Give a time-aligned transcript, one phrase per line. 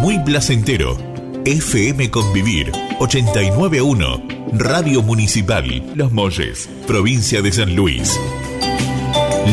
[0.00, 0.96] muy placentero.
[1.44, 8.18] FM Convivir 891, Radio Municipal Los Molles, provincia de San Luis.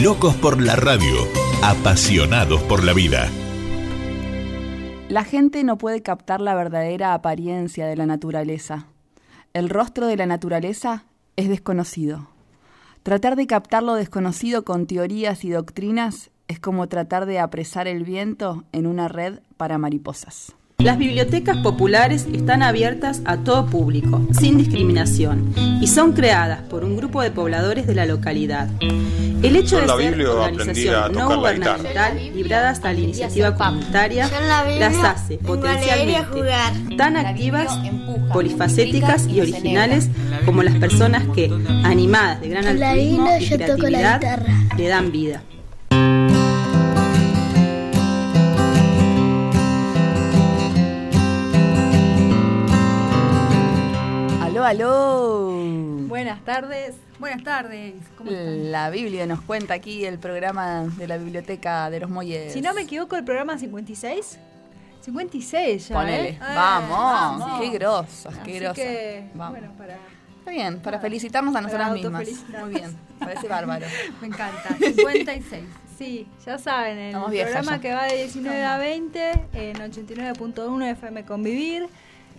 [0.01, 1.15] Locos por la radio,
[1.63, 3.29] apasionados por la vida.
[5.09, 8.87] La gente no puede captar la verdadera apariencia de la naturaleza.
[9.53, 11.05] El rostro de la naturaleza
[11.35, 12.29] es desconocido.
[13.03, 18.03] Tratar de captar lo desconocido con teorías y doctrinas es como tratar de apresar el
[18.03, 20.53] viento en una red para mariposas.
[20.79, 26.95] Las bibliotecas populares están abiertas a todo público, sin discriminación, y son creadas por un
[26.95, 28.69] grupo de pobladores de la localidad.
[28.79, 34.29] El hecho de ser organización no gubernamental, libradas a la iniciativa comunitaria,
[34.79, 37.75] las hace potencialmente tan activas,
[38.31, 40.09] polifacéticas y originales
[40.45, 41.51] como las personas que,
[41.83, 44.21] animadas de gran altruismo y creatividad,
[44.77, 45.41] le dan vida.
[56.07, 56.95] Buenas tardes.
[57.19, 57.95] Buenas tardes.
[58.17, 58.69] ¿Cómo están?
[58.69, 62.51] La Biblia nos cuenta aquí el programa de la Biblioteca de los Molles.
[62.51, 64.37] Si no me equivoco, el programa 56.
[65.01, 66.29] 56 ya, Ponele.
[66.31, 66.39] ¿eh?
[66.41, 67.69] Vamos, Sí.
[67.69, 68.75] qué grosas, qué Así grosas.
[68.75, 69.57] que, Vamos.
[69.59, 69.93] bueno, para...
[70.39, 72.27] Está bien, para felicitarnos a nosotras mismas.
[72.59, 73.85] Muy bien, parece bárbaro.
[74.21, 74.75] Me encanta.
[74.77, 75.63] 56.
[75.97, 81.23] Sí, ya saben, el Estamos programa que va de 19 a 20 en 89.1 FM
[81.25, 81.87] Convivir,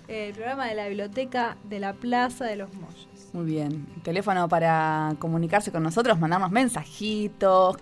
[0.09, 3.07] el programa de la biblioteca de la Plaza de los Molles.
[3.33, 3.87] Muy bien.
[4.03, 7.77] Teléfono para comunicarse con nosotros, mandarnos mensajitos,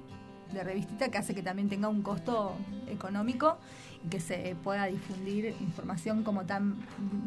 [0.53, 2.57] de revistita que hace que también tenga un costo
[2.89, 3.59] económico
[4.05, 6.77] y que se pueda difundir información como tan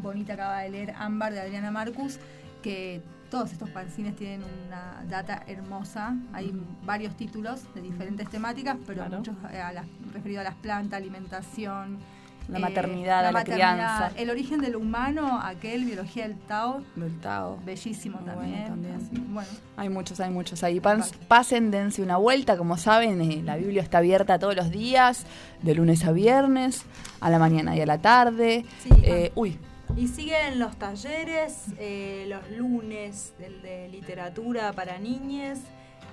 [0.01, 2.19] bonita acaba de leer Ámbar de Adriana Marcus,
[2.63, 6.15] que todos estos fanzines tienen una data hermosa.
[6.33, 6.51] Hay
[6.83, 9.17] varios títulos de diferentes temáticas, pero Claro.
[9.17, 11.99] muchos eh, a las, referidos a las plantas, alimentación.
[12.49, 14.11] La eh, maternidad, la maternidad, crianza.
[14.17, 17.59] El origen del humano, aquel, biología del Tao, Del Tao.
[17.63, 18.95] bellísimo bueno también.
[18.95, 20.79] Así, bueno, Hay muchos, hay muchos ahí.
[20.79, 22.57] Pas- pasen, dense una vuelta.
[22.57, 25.25] Como saben, eh, la Biblia está abierta todos los días,
[25.61, 26.85] de lunes a viernes,
[27.21, 28.65] a la mañana y a la tarde.
[28.83, 28.89] Sí.
[29.03, 29.57] Eh, uy,
[29.95, 35.59] Y siguen los talleres eh, los lunes del de literatura para niñes,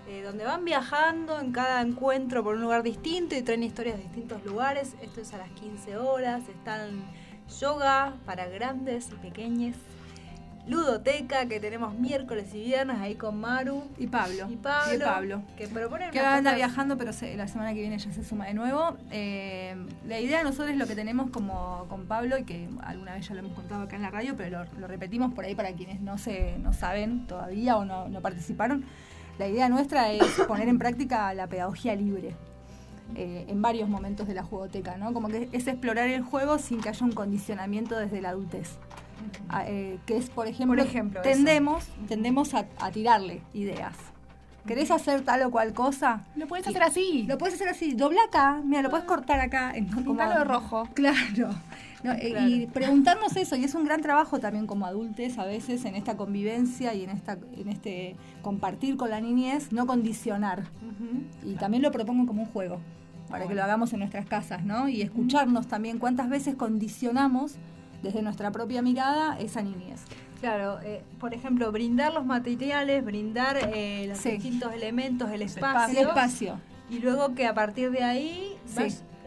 [0.09, 4.03] eh, donde van viajando en cada encuentro por un lugar distinto y traen historias de
[4.05, 4.95] distintos lugares.
[5.03, 6.49] Esto es a las 15 horas.
[6.49, 7.03] Están
[7.61, 9.77] yoga para grandes y pequeños.
[10.67, 14.49] Ludoteca que tenemos miércoles y viernes ahí con Maru y Pablo.
[14.51, 14.95] y Pablo.
[14.97, 15.43] Y Pablo.
[15.57, 18.47] Que proponen que anda cosas- viajando, pero se- la semana que viene ya se suma
[18.47, 18.97] de nuevo.
[19.13, 19.77] Eh,
[20.09, 23.29] la idea de nosotros es lo que tenemos como con Pablo y que alguna vez
[23.29, 25.71] ya lo hemos contado acá en la radio, pero lo, lo repetimos por ahí para
[25.73, 28.85] quienes no se no saben todavía o no, no participaron.
[29.39, 32.35] La idea nuestra es poner en práctica la pedagogía libre.
[33.15, 35.13] eh, en varios momentos de la jugoteca, ¿no?
[35.13, 38.79] Como que es explorar el juego sin que haya un condicionamiento desde la adultez.
[39.49, 41.31] Ah, eh, que es, por ejemplo, Por ejemplo, eso.
[41.31, 43.95] tendemos, tendemos a, a tirarle ideas.
[44.67, 46.25] ¿Querés hacer tal o cual cosa?
[46.35, 47.23] Lo puedes hacer así.
[47.29, 47.95] Lo puedes hacer así.
[47.95, 48.61] Dobla acá.
[48.65, 49.09] Mira, lo puedes ah.
[49.09, 49.73] cortar acá.
[49.75, 50.89] Pintalo de rojo.
[50.95, 51.51] Claro.
[52.13, 55.95] Eh, y preguntarnos eso, y es un gran trabajo también como adultos a veces en
[55.95, 60.65] esta convivencia y en esta en este compartir con la niñez, no condicionar.
[61.45, 62.81] Y también lo propongo como un juego,
[63.29, 64.89] para que lo hagamos en nuestras casas, ¿no?
[64.89, 67.57] Y escucharnos también cuántas veces condicionamos
[68.03, 70.03] desde nuestra propia mirada esa niñez.
[70.41, 76.01] Claro, eh, por ejemplo, brindar los materiales, brindar eh, los distintos elementos, el espacio.
[76.01, 76.61] El espacio.
[76.91, 78.53] Y luego que a partir de ahí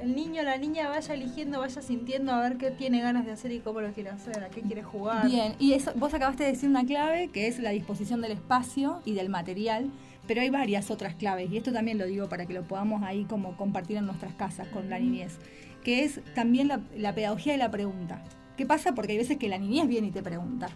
[0.02, 3.32] el niño o la niña vaya eligiendo, vaya sintiendo a ver qué tiene ganas de
[3.32, 5.28] hacer y cómo lo quiere hacer, a qué quiere jugar.
[5.28, 9.02] Bien, y eso, vos acabaste de decir una clave que es la disposición del espacio
[9.06, 9.90] y del material,
[10.28, 13.26] pero hay varias otras claves, y esto también lo digo para que lo podamos ahí
[13.26, 15.38] como compartir en nuestras casas con la niñez,
[15.84, 18.24] que es también la, la pedagogía de la pregunta.
[18.58, 18.94] ¿Qué pasa?
[18.94, 20.70] Porque hay veces que la niñez viene y te pregunta.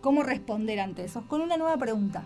[0.00, 1.26] ¿Cómo responder ante eso?
[1.28, 2.24] Con una nueva pregunta.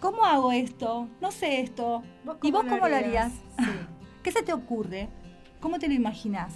[0.00, 1.08] ¿Cómo hago esto?
[1.20, 2.02] No sé esto.
[2.42, 3.32] ¿Y vos cómo lo harías?
[4.22, 5.08] ¿Qué se te ocurre?
[5.60, 6.54] ¿Cómo te lo imaginas?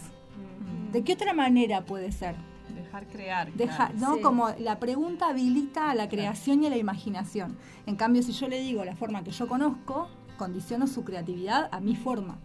[0.93, 2.37] ¿De qué otra manera puede ser?
[2.75, 3.53] Dejar crear.
[3.53, 4.21] Dejar, ¿no?
[4.21, 7.57] Como la pregunta habilita a la creación y a la imaginación.
[7.87, 11.81] En cambio, si yo le digo la forma que yo conozco, condiciono su creatividad a
[11.81, 12.39] mi forma.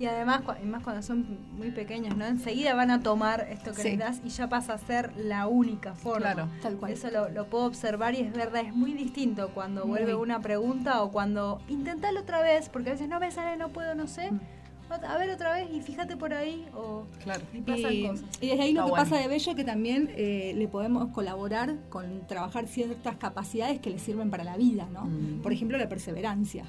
[0.00, 2.24] Y además, más cuando son muy pequeños, ¿no?
[2.24, 5.94] Enseguida van a tomar esto que les das y ya pasa a ser la única
[5.94, 6.20] forma.
[6.20, 6.92] Claro, tal cual.
[6.92, 11.10] Eso lo, puedo observar y es verdad, es muy distinto cuando vuelve una pregunta o
[11.10, 14.30] cuando intentalo otra vez, porque a veces no me sale, no puedo, no sé.
[14.30, 14.40] Mm.
[14.88, 17.42] A ver otra vez y fíjate por ahí o claro.
[17.52, 18.24] y pasan cosas.
[18.40, 22.26] Y desde ahí lo que pasa de Bello que también eh, le podemos colaborar con
[22.26, 25.04] trabajar ciertas capacidades que le sirven para la vida, ¿no?
[25.04, 25.42] Mm.
[25.42, 26.64] Por ejemplo, la perseverancia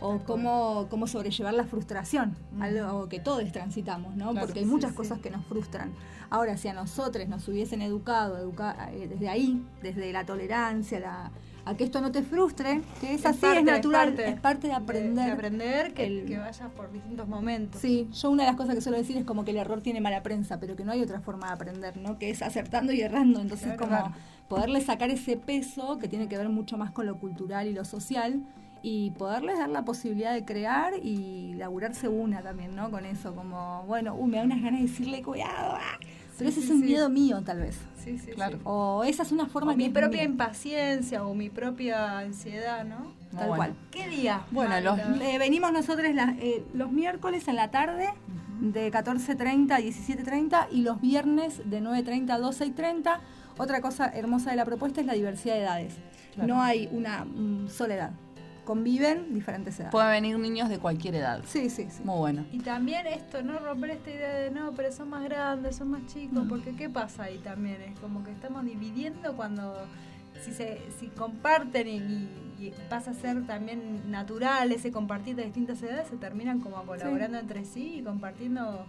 [0.00, 4.34] o cómo, cómo sobrellevar la frustración, algo que todos transitamos, ¿no?
[4.34, 5.92] Porque hay muchas cosas que nos frustran.
[6.30, 11.30] Ahora, si a nosotros nos hubiesen educado eh, desde ahí, desde la tolerancia, la,
[11.64, 15.26] a que esto no te frustre, que es, así, es natural, es parte, de aprender.
[15.26, 17.80] De, aprender que, que, vayas por distintos momentos.
[17.80, 20.00] Sí, yo una de las cosas que suelo decir es como que el error tiene
[20.00, 22.18] mala prensa, pero que no hay otra forma de aprender, ¿no?
[22.18, 23.40] Que es acertando y errando.
[23.40, 24.14] Entonces, como
[24.48, 27.84] poderle sacar ese peso que tiene que ver mucho más con lo cultural y lo
[27.84, 28.42] social
[28.82, 32.90] y poderles dar la posibilidad de crear y laburarse una también, ¿no?
[32.90, 35.98] Con eso, como, bueno, me da unas ganas de decirle cuidado, ah",
[36.38, 37.76] pero ese es un miedo mío tal vez.
[38.02, 38.58] Sí, sí, claro.
[38.64, 43.12] O esa es una forma o mi propia impaciencia o mi propia ansiedad, ¿no?
[43.36, 43.74] Tal cual.
[43.90, 44.42] ¿Qué día?
[44.50, 48.08] Bueno, los, eh, venimos nosotros eh, los miércoles en la tarde
[48.60, 53.18] de 14.30 a 17.30 y los viernes de 9.30 a 12.30.
[53.58, 55.94] Otra cosa hermosa de la propuesta es la diversidad de edades.
[56.36, 58.12] No hay una mm, soledad
[58.64, 59.92] conviven diferentes edades.
[59.92, 61.42] Pueden venir niños de cualquier edad.
[61.46, 62.02] Sí, sí, sí.
[62.04, 62.44] Muy bueno.
[62.52, 66.06] Y también esto, no romper esta idea de no, pero son más grandes, son más
[66.06, 66.48] chicos, mm.
[66.48, 67.80] porque ¿qué pasa ahí también?
[67.82, 69.74] Es como que estamos dividiendo cuando
[70.42, 72.28] si se si comparten y,
[72.90, 77.64] pasa a ser también natural ese compartir de distintas edades, se terminan como colaborando entre
[77.64, 78.84] sí y compartiendo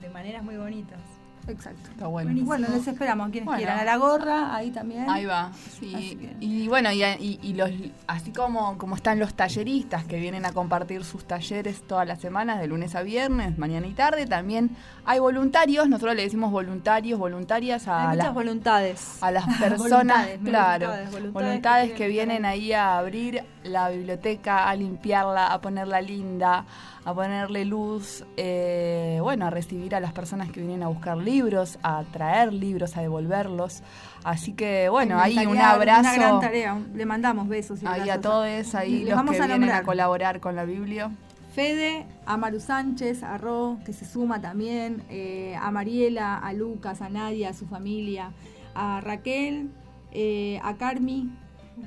[0.00, 1.00] de maneras muy bonitas.
[1.48, 1.90] Exacto.
[1.90, 2.32] Está bueno.
[2.44, 3.78] Bueno, les esperamos quienes quieran.
[3.78, 5.08] A la gorra, ahí también.
[5.08, 5.52] Ahí va.
[5.78, 6.18] Sí.
[6.40, 7.70] Y bueno, y, los,
[8.06, 12.60] así como, como están los talleristas que vienen a compartir sus talleres todas las semanas,
[12.60, 14.70] de lunes a viernes, mañana y tarde, también
[15.04, 15.88] hay voluntarios.
[15.88, 19.18] Nosotros le decimos voluntarios, voluntarias a las voluntades.
[19.22, 20.90] A las personas, claro,
[21.32, 26.64] voluntades, que vienen ahí a abrir la biblioteca, a limpiarla, a ponerla linda
[27.06, 31.78] a ponerle luz, eh, bueno, a recibir a las personas que vienen a buscar libros,
[31.84, 33.84] a traer libros, a devolverlos.
[34.24, 36.00] Así que, bueno, ahí un abrazo.
[36.00, 37.80] Una gran tarea, le mandamos besos.
[37.80, 41.12] Y ahí a todos, ahí los que vienen a colaborar con la Biblia.
[41.54, 47.02] Fede, a Maru Sánchez, a Ro, que se suma también, eh, a Mariela, a Lucas,
[47.02, 48.32] a Nadia, a su familia,
[48.74, 49.70] a Raquel,
[50.10, 51.30] eh, a Carmi,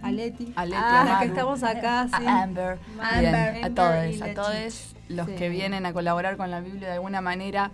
[0.02, 4.96] a Leti, a, Leti, ah, que estamos acá, a Amber, Amber, a todos, a todos
[5.08, 7.72] los que vienen a colaborar con la Biblia de alguna manera.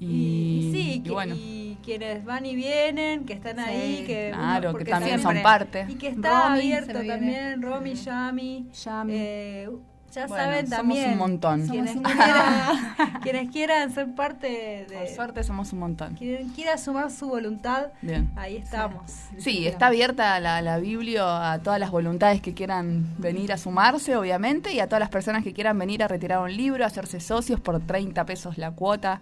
[0.00, 1.36] Y, sí, bueno.
[1.38, 5.86] y quienes van y vienen, que están ahí, que, claro, que también son parte.
[5.88, 9.12] Y que está abierto también, Romy, Yami, Yami.
[9.14, 9.68] Eh,
[10.12, 11.04] ya saben también.
[11.04, 11.68] Somos un montón.
[11.68, 14.96] Quienes quieran, quienes quieran, ser parte de.
[14.98, 16.14] Por suerte somos un montón.
[16.14, 17.88] Quien quiera sumar su voluntad,
[18.36, 19.10] ahí estamos.
[19.38, 24.16] Sí, está abierta la, la Biblia a todas las voluntades que quieran venir a sumarse,
[24.16, 27.20] obviamente, y a todas las personas que quieran venir a retirar un libro, a hacerse
[27.20, 29.20] socios por 30 pesos la cuota.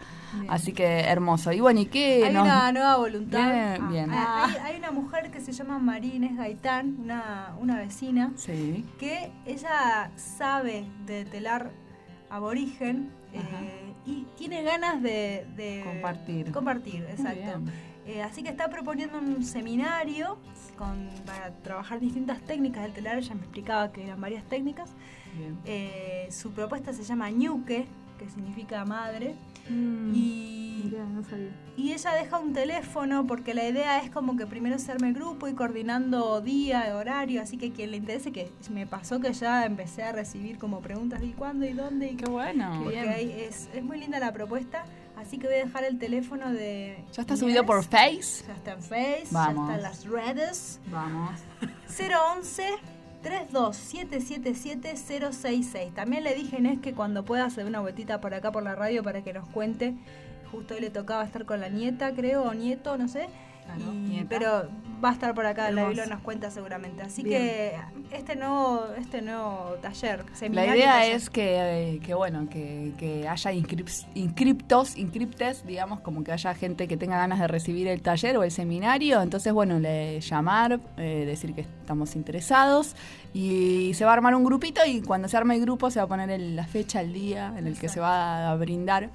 [0.49, 1.53] Así que hermoso.
[1.53, 2.25] Y bueno, ¿y qué?
[2.25, 3.79] Hay una nueva voluntad.
[3.89, 8.33] Bien, ah, Hay, hay, una mujer que se llama Marines Gaitán, una, una vecina,
[8.99, 11.71] que ella sabe de telar
[12.31, 16.53] aborigen eh, y tiene ganas de, compartir.
[16.53, 17.61] Compartir, exacto.
[18.07, 20.39] Eh, así que está proponiendo un seminario
[20.77, 23.19] con, para trabajar distintas técnicas del telar.
[23.19, 24.91] Ella me explicaba que eran varias técnicas.
[25.65, 27.87] Eh, su propuesta se llama Ñuque,
[28.21, 29.35] que significa madre.
[29.69, 30.15] Mm.
[30.15, 30.61] y
[31.77, 35.49] y ella deja un teléfono porque la idea es como que primero arme el grupo
[35.49, 40.03] y coordinando día, horario, así que quien le interese, que me pasó que ya empecé
[40.03, 42.09] a recibir como preguntas de cuándo y dónde.
[42.13, 42.81] Y Qué bueno.
[42.83, 44.85] Porque es, muy linda la propuesta.
[45.17, 47.05] Así que voy a dejar el teléfono de.
[47.13, 48.45] ¿Ya está subido por Face?
[48.47, 50.81] Ya está en Face, ya está en las redes.
[50.91, 51.41] Vamos.
[51.99, 55.95] 011 3277766.
[55.95, 59.03] También le dije Inés que cuando pueda hacer una vueltita por acá por la radio
[59.03, 59.95] para que nos cuente
[60.51, 63.29] justo hoy le tocaba estar con la nieta, creo, o nieto, no sé.
[64.29, 64.69] pero
[65.03, 67.03] va a estar por acá, la Biblia nos cuenta seguramente.
[67.03, 67.75] Así que
[68.11, 74.97] este nuevo, este nuevo taller, La idea es que, que, bueno, que, que haya inscriptos,
[74.97, 78.51] inscriptes, digamos, como que haya gente que tenga ganas de recibir el taller o el
[78.51, 79.21] seminario.
[79.23, 82.95] Entonces, bueno, le llamar, eh, decir que estamos interesados
[83.33, 86.05] y se va a armar un grupito y cuando se arme el grupo se va
[86.05, 89.11] a poner la fecha, el día en el que se va a brindar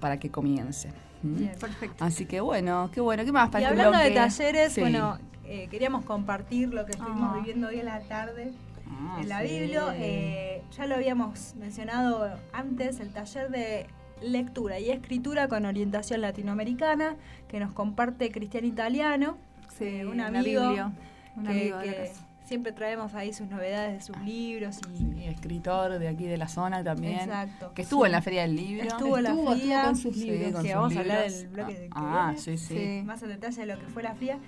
[0.00, 0.90] para que comience.
[1.22, 2.04] Bien, perfecto.
[2.04, 6.04] Así que bueno, qué bueno, ¿qué más para Y hablando de talleres, bueno, eh, queríamos
[6.04, 7.38] compartir lo que estuvimos ah.
[7.38, 8.52] viviendo hoy en la tarde
[8.88, 9.94] ah, en la Biblia.
[9.96, 13.86] Eh, ya lo habíamos mencionado antes, el taller de
[14.22, 17.16] lectura y escritura con orientación latinoamericana
[17.48, 19.38] que nos comparte Cristian Italiano,
[19.78, 20.92] sí, un amigo,
[21.36, 22.12] un amigo que,
[22.50, 24.80] siempre traemos ahí sus novedades de sus ah, libros.
[24.98, 25.22] Y...
[25.22, 27.20] escritor de aquí de la zona también.
[27.20, 27.72] Exacto.
[27.74, 28.88] Que estuvo en la Feria del Libro.
[28.88, 29.84] Estuvo en la feria.
[29.84, 30.60] con sus libros.
[30.60, 33.78] que vamos a hablar del bloque de ah, sí, sí, Más en detalle de lo
[33.78, 34.40] que fue la feria.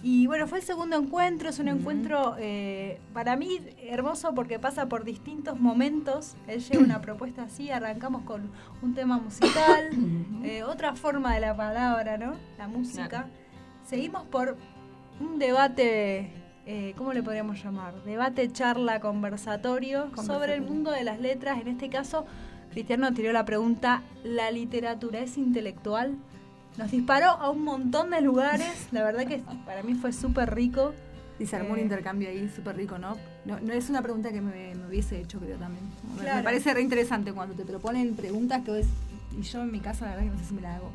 [0.00, 4.88] Y bueno, fue el segundo encuentro, es un encuentro eh, para mí hermoso porque pasa
[4.88, 6.36] por distintos momentos.
[6.46, 8.48] Él lleva una propuesta así, arrancamos con
[8.80, 9.90] un tema musical,
[10.44, 12.34] eh, otra forma de la palabra, ¿no?
[12.58, 13.26] La música.
[13.84, 14.56] Seguimos por
[15.18, 16.39] un debate
[16.72, 18.00] eh, ¿cómo le podríamos llamar?
[18.04, 21.60] Debate, charla, conversatorio, sobre el mundo de las letras.
[21.60, 22.26] En este caso,
[22.70, 26.16] Cristiano tiró la pregunta, ¿la literatura es intelectual?
[26.78, 30.94] Nos disparó a un montón de lugares, la verdad que para mí fue súper rico.
[31.40, 33.16] Y se armó un eh, intercambio ahí súper rico, ¿no?
[33.46, 33.72] ¿no?
[33.72, 35.84] es una pregunta que me, hubiese hecho, creo, también.
[36.22, 38.84] Me parece re interesante cuando te proponen preguntas que
[39.36, 40.92] y yo en mi casa la verdad que no sé si me la hago.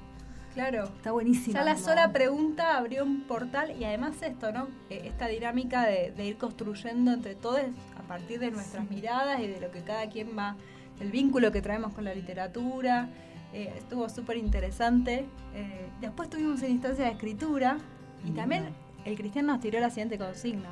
[0.55, 0.85] Claro.
[0.85, 1.53] Está buenísimo.
[1.53, 4.69] Ya la sola pregunta abrió un portal y además esto, ¿no?
[4.89, 7.59] Eh, esta dinámica de, ir construyendo entre todos
[7.99, 10.55] a partir de nuestras miradas y de lo que cada quien va,
[11.01, 13.09] el vínculo que traemos con la literatura.
[13.51, 15.25] Eh, estuvo súper interesante.
[15.53, 17.77] Eh, después tuvimos una instancia de escritura
[18.23, 18.69] y también
[19.03, 20.69] el cristiano nos tiró la siguiente consigna.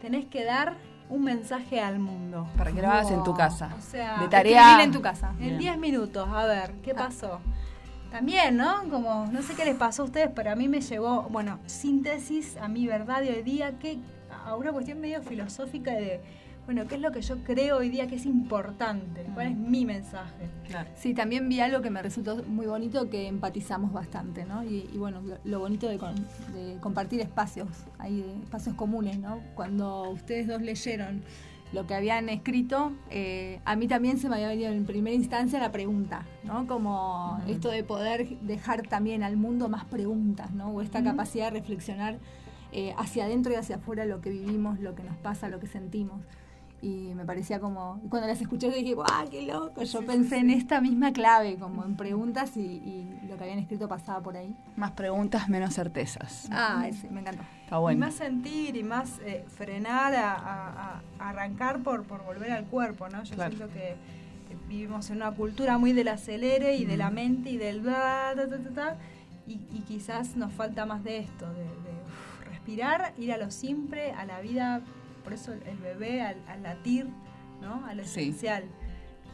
[0.00, 0.74] Tenés que dar
[1.08, 2.48] un mensaje al mundo.
[2.56, 3.72] Para que lo hagas en tu casa.
[3.78, 4.82] O sea, de tarea.
[4.82, 5.32] en tu casa.
[5.38, 7.08] En 10 minutos, a ver, ¿qué ah.
[8.12, 8.90] También, ¿no?
[8.90, 12.58] Como, no sé qué les pasó a ustedes, pero a mí me llevó, bueno, síntesis
[12.58, 13.98] a mi verdad de hoy día, que,
[14.44, 16.20] a una cuestión medio filosófica de,
[16.66, 19.24] bueno, ¿qué es lo que yo creo hoy día que es importante?
[19.32, 20.50] ¿Cuál es mi mensaje?
[20.94, 24.62] Sí, también vi algo que me resultó muy bonito, que empatizamos bastante, ¿no?
[24.62, 29.40] Y, bueno, lo, bonito de, de, compartir espacios, hay espacios comunes, ¿no?
[29.54, 31.22] Cuando ustedes dos leyeron
[31.72, 35.58] lo que habían escrito, eh, a mí también se me había venido en primera instancia
[35.58, 36.66] la pregunta, ¿no?
[36.66, 40.68] Como esto de poder dejar también al mundo más preguntas, ¿no?
[40.68, 42.18] O esta capacidad de reflexionar
[42.72, 45.66] eh, hacia adentro y hacia afuera lo que vivimos, lo que nos pasa, lo que
[45.66, 46.20] sentimos
[46.82, 49.84] y me parecía como, cuando las escuché dije, ¡ah, qué loco!
[49.84, 54.20] Yo pensé en esta misma clave, como en preguntas y, lo que habían escrito pasaba
[54.20, 54.54] por ahí.
[54.76, 56.48] Más preguntas, menos certezas.
[56.50, 57.44] Ah, sí, me encantó.
[57.62, 57.96] Está bueno.
[57.96, 63.22] Y más sentir y más eh, frenar a, arrancar por, por volver al cuerpo, ¿no?
[63.22, 63.94] Yo siento que,
[64.68, 68.48] vivimos en una cultura muy del acelere y de la mente y del bla, ta,
[68.48, 68.96] ta, ta,
[69.46, 71.64] y, quizás nos falta más de esto, de,
[72.50, 74.82] respirar, ir a lo simple, a la vida
[75.22, 77.06] por eso el bebé al, latir,
[77.60, 77.84] ¿no?
[77.86, 78.64] A lo esencial.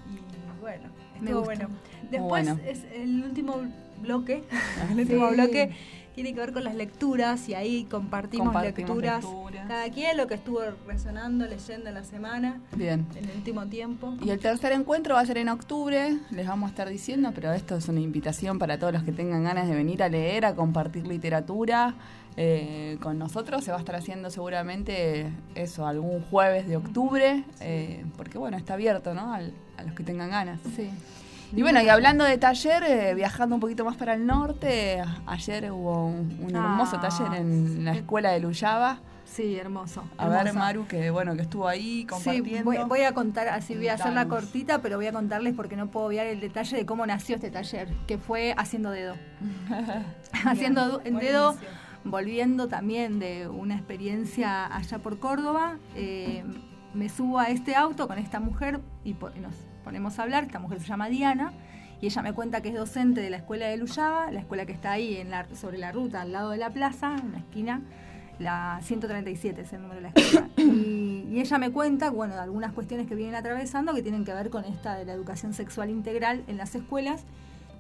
[0.09, 1.69] Y bueno, estuvo bueno.
[2.11, 3.63] Después es el último
[4.01, 4.45] bloque,
[4.91, 5.75] el último bloque
[6.19, 9.25] tiene que ver con las lecturas y ahí compartimos, lecturas,
[9.69, 13.07] cada quien lo que estuvo resonando, leyendo en la semana, Bien.
[13.15, 14.17] en el último tiempo.
[14.21, 17.53] Y el tercer encuentro va a ser en octubre, les vamos a estar diciendo, pero
[17.53, 20.57] esto es una invitación para todos los que tengan ganas de venir a leer, a
[20.57, 21.95] compartir literatura.
[22.41, 23.65] Eh, con nosotros.
[23.65, 28.75] Se va a estar haciendo seguramente eso, algún jueves de octubre, eh, porque bueno, está
[28.75, 29.35] abierto, ¿no?
[29.35, 29.41] a
[29.83, 30.61] los que tengan ganas.
[30.77, 30.91] Sí.
[31.53, 35.73] Y bueno, y hablando de taller, eh, viajando un poquito más para el norte, ayer
[35.73, 39.01] hubo un, ah, hermoso taller en la escuela de Luyaba.
[39.25, 40.05] Sí, hermoso.
[40.17, 42.71] A ver, Maru, que bueno, que estuvo ahí compartiendo.
[42.71, 45.89] Sí, voy, a contar, así voy a hacerla cortita, pero voy a contarles porque no
[45.89, 49.17] puedo obviar el detalle de cómo nació este taller, que fue haciendo dedo.
[50.45, 51.57] haciendo dedo,
[52.05, 55.79] volviendo también de una experiencia allá por Córdoba.
[55.95, 56.45] Eh,
[56.95, 60.45] me subo a este auto con esta mujer y, nos ponemos a hablar.
[60.45, 61.53] Esta mujer se llama Diana
[62.01, 64.73] y ella me cuenta que es docente de la escuela de Luyaba, la escuela que
[64.73, 67.83] está ahí en la, sobre la ruta, al lado de la plaza, en la esquina.
[68.39, 70.49] La 137 es el número de la escuela.
[70.59, 74.33] Y, y, ella me cuenta, bueno, de algunas cuestiones que vienen atravesando que tienen que
[74.33, 77.25] ver con esta de la educación sexual integral en las escuelas,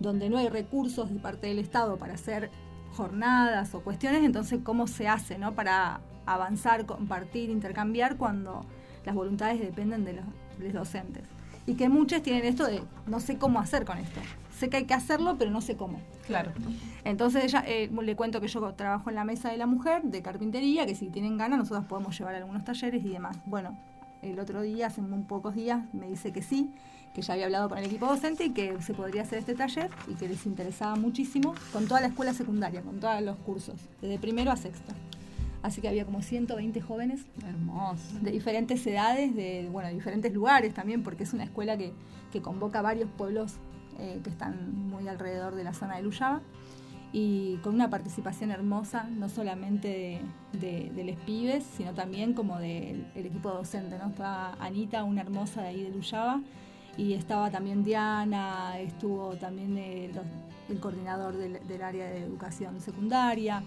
[0.00, 2.50] donde no hay recursos de parte del Estado para hacer
[2.98, 5.54] jornadas o cuestiones, entonces cómo se hace, ¿no?
[5.54, 8.66] Para avanzar, compartir, intercambiar cuando
[9.06, 11.22] las voluntades dependen de los, docentes.
[11.64, 14.20] Y que muchos tienen esto de no sé cómo hacer con esto.
[14.58, 16.00] Sé que hay que hacerlo, pero no sé cómo.
[16.26, 16.50] Claro.
[17.04, 20.20] Entonces ella, eh, le cuento que yo trabajo en la mesa de la mujer de
[20.20, 23.36] carpintería, que si tienen ganas nosotros podemos llevar algunos talleres y demás.
[23.46, 23.78] Bueno,
[24.22, 26.72] el otro día, hace muy pocos días, me dice que sí,
[27.14, 29.90] que ya había hablado con el equipo docente y que se podría hacer este taller
[30.06, 34.18] y que les interesaba muchísimo con toda la escuela secundaria, con todos los cursos, desde
[34.18, 34.92] primero a sexto.
[35.62, 37.26] Así que había como 120 jóvenes.
[37.46, 38.22] Hermosos.
[38.22, 41.92] De diferentes edades, de bueno, diferentes lugares también, porque es una escuela que,
[42.32, 43.54] que convoca varios pueblos
[43.98, 46.40] eh, que están muy alrededor de la zona de Luyaba.
[47.10, 50.20] Y con una participación hermosa, no solamente
[50.52, 53.98] de, de, los pibes, sino también como del equipo docente.
[53.98, 54.10] ¿no?
[54.10, 56.42] Estaba Anita, una hermosa de ahí de Luyaba,
[56.98, 60.10] y estaba también Diana, estuvo también el,
[60.68, 63.62] el coordinador del, del área de educación secundaria.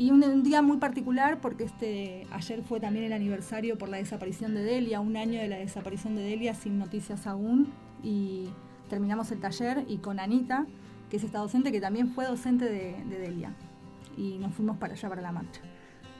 [0.00, 4.54] Y un, día muy particular porque este ayer fue también el aniversario por la desaparición
[4.54, 7.70] de Delia, un año de la desaparición de Delia sin noticias aún.
[8.02, 8.48] Y
[8.88, 10.64] terminamos el taller y con Anita,
[11.10, 13.54] que es esta docente que también fue docente de, Delia.
[14.16, 15.60] Y nos fuimos para allá, para la marcha.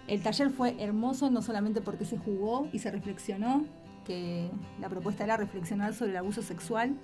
[0.07, 3.65] El taller fue hermoso no solamente porque se jugó y se reflexionó,
[4.05, 6.97] que la propuesta era reflexionar sobre el abuso sexual,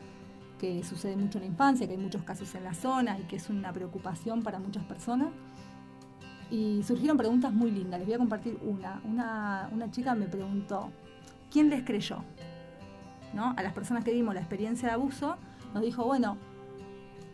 [0.58, 3.36] que sucede mucho en la infancia, que hay muchos casos en la zona y que
[3.36, 5.28] es una preocupación para muchas personas
[6.50, 7.98] y surgieron preguntas muy lindas.
[8.00, 9.00] Les voy a compartir una.
[9.72, 10.90] Una, chica me preguntó,
[11.50, 12.22] ¿quién les creyó?
[13.34, 13.54] ¿No?
[13.56, 15.36] A las personas que dimos la experiencia de abuso,
[15.74, 16.36] nos dijo, bueno,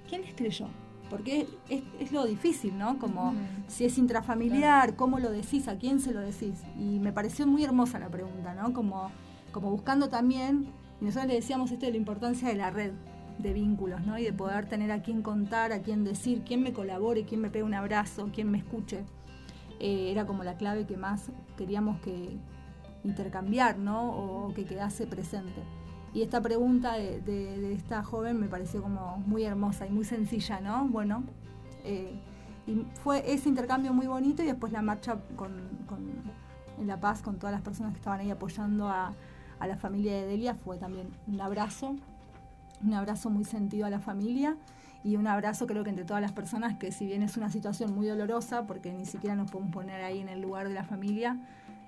[0.08, 0.68] ¿quién les creyó?
[1.10, 2.98] Porque es, lo difícil, ¿no?
[2.98, 3.34] Como
[3.68, 5.68] si es intrafamiliar, ¿cómo lo decís?
[5.68, 6.62] ¿A quién se lo decís?
[6.78, 8.72] Y me pareció muy hermosa la pregunta, ¿no?
[8.72, 9.10] Como,
[9.52, 10.66] como buscando también,
[11.00, 12.92] y nosotros le decíamos esto de la importancia de la red,
[13.38, 14.18] de vínculos, ¿no?
[14.18, 17.50] Y de poder tener a quién contar, a quién decir, quién me colabore, quién me
[17.50, 19.04] pegue un abrazo, quién me escuche.
[19.80, 22.36] Eh, era como la clave que más queríamos que
[23.04, 24.10] intercambiar, ¿no?
[24.10, 25.62] O que quedase presente.
[26.14, 30.86] Y esta pregunta de, esta joven me pareció como muy hermosa y muy sencilla, ¿no?
[30.86, 31.24] Bueno,
[31.84, 32.20] eh,
[32.66, 35.52] y fue ese intercambio muy bonito y después la marcha con,
[36.78, 39.12] en La Paz con todas las personas que estaban ahí apoyando a,
[39.62, 41.96] a la familia de Delia fue también un abrazo
[42.84, 44.56] un abrazo muy sentido a la familia
[45.04, 47.94] y un abrazo creo que entre todas las personas que si bien es una situación
[47.94, 51.36] muy dolorosa, porque ni siquiera nos podemos poner ahí en el lugar de la familia,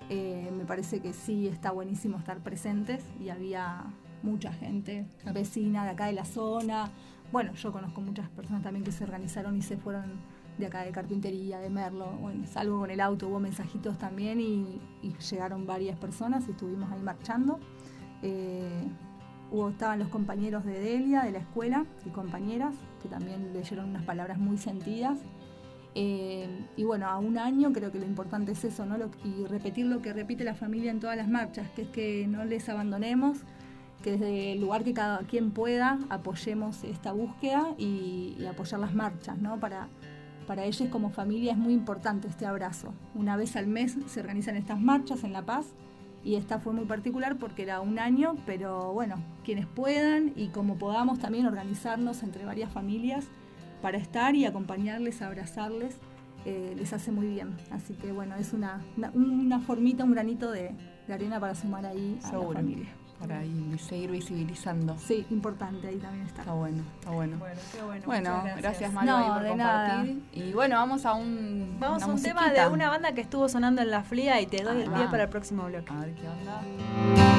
[0.09, 3.85] eh, me parece que sí está buenísimo estar presentes y había
[4.21, 6.89] mucha gente vecina de acá de la zona.
[7.31, 10.19] Bueno, yo conozco muchas personas también que se organizaron y se fueron
[10.57, 12.11] de acá de carpintería, de Merlo.
[12.19, 14.81] Bueno, salgo con el auto, hubo mensajitos también y,
[15.29, 17.59] llegaron varias personas y estuvimos ahí marchando.
[18.21, 18.87] Eh,
[19.69, 24.37] estaban los compañeros de Delia, de la escuela, y compañeras, que también leyeron unas palabras
[24.37, 25.19] muy sentidas.
[25.95, 28.97] Eh, y bueno, a un año creo que lo importante es eso, ¿no?
[29.23, 32.43] y repetir lo que repite la familia en todas las marchas, que es que no
[32.43, 33.37] les abandonemos,
[34.03, 39.37] que desde el lugar que cada quien pueda apoyemos esta búsqueda y, apoyar las marchas,
[39.37, 39.59] ¿no?
[39.59, 39.87] Para,
[40.47, 42.93] para ellos como familia es muy importante este abrazo.
[43.13, 45.67] Una vez al mes se organizan estas marchas en La Paz
[46.23, 50.75] y esta fue muy particular porque era un año, pero bueno, quienes puedan y como
[50.75, 53.25] podamos también organizarnos entre varias familias
[53.81, 55.97] para estar y acompañarles, abrazarles,
[56.45, 57.55] eh, les hace muy bien.
[57.71, 60.75] Así que bueno, es una, una, formita, un granito de,
[61.07, 63.41] arena para sumar ahí a la familia para
[63.79, 64.95] seguir visibilizando.
[64.97, 66.41] Sí, importante, ahí también está.
[66.41, 67.37] Está bueno, está bueno.
[67.37, 68.03] Bueno, qué bueno.
[68.05, 70.23] Bueno, gracias, gracias por compartir.
[70.33, 71.77] Y bueno, vamos a un.
[71.79, 74.63] Vamos a un tema de una banda que estuvo sonando en la fría y te
[74.63, 75.91] doy el pie para el próximo bloque.
[75.93, 77.34] A ver qué onda.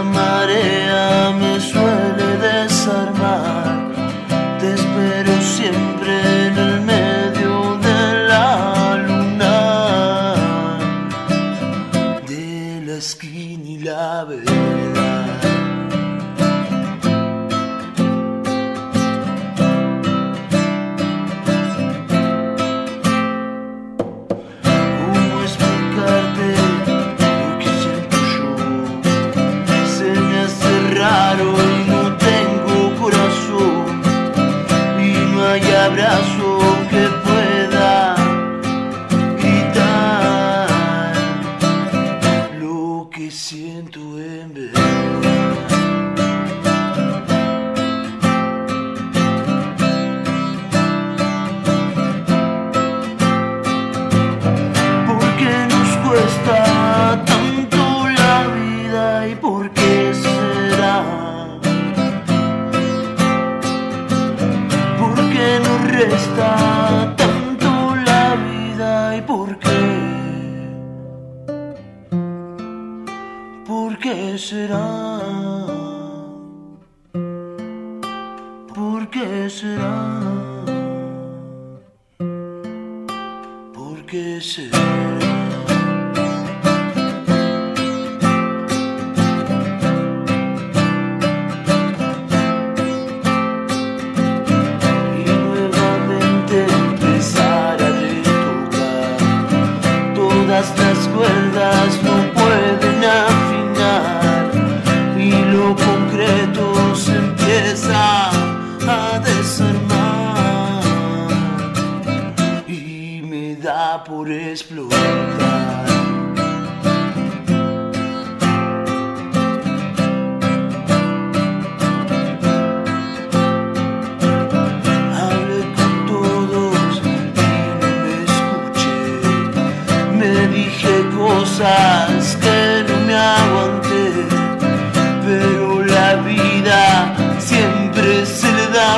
[0.00, 0.89] amarela.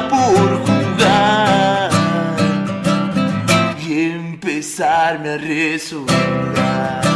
[0.08, 1.90] por jugar
[3.86, 7.11] y empezarme a resonar.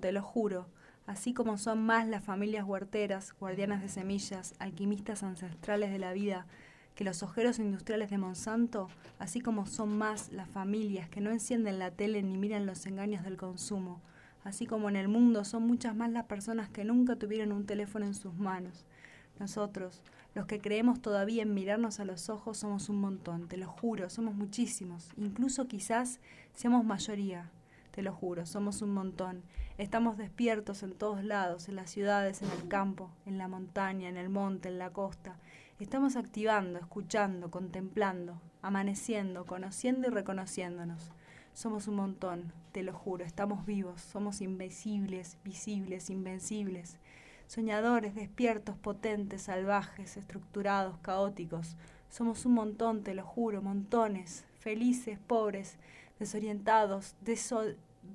[0.00, 0.66] Te lo juro,
[1.06, 6.46] así como son más las familias huerteras, guardianas de semillas, alquimistas ancestrales de la vida,
[6.94, 11.80] que los ojeros industriales de Monsanto, así como son más las familias que no encienden
[11.80, 14.00] la tele ni miran los engaños del consumo,
[14.44, 18.06] así como en el mundo son muchas más las personas que nunca tuvieron un teléfono
[18.06, 18.86] en sus manos.
[19.40, 20.02] Nosotros,
[20.34, 24.10] los que creemos todavía en mirarnos a los ojos, somos un montón, te lo juro,
[24.10, 26.20] somos muchísimos, incluso quizás
[26.54, 27.50] seamos mayoría,
[27.92, 29.44] te lo juro, somos un montón.
[29.78, 34.16] Estamos despiertos en todos lados, en las ciudades, en el campo, en la montaña, en
[34.16, 35.36] el monte, en la costa.
[35.78, 41.12] Estamos activando, escuchando, contemplando, amaneciendo, conociendo y reconociéndonos.
[41.52, 46.98] Somos un montón, te lo juro, estamos vivos, somos invencibles, visibles, invencibles.
[47.54, 51.76] Soñadores, despiertos, potentes, salvajes, estructurados, caóticos.
[52.08, 54.44] Somos un montón, te lo juro, montones.
[54.58, 55.76] Felices, pobres,
[56.18, 57.14] desorientados,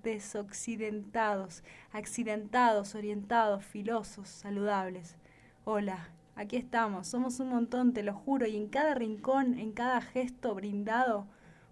[0.04, 5.16] desoccidentados, accidentados, orientados, filosos, saludables.
[5.64, 10.02] Hola, aquí estamos, somos un montón, te lo juro, y en cada rincón, en cada
[10.02, 11.28] gesto brindado,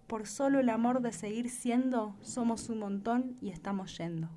[0.06, 4.30] por solo el amor de seguir siendo, somos un montón y estamos yendo.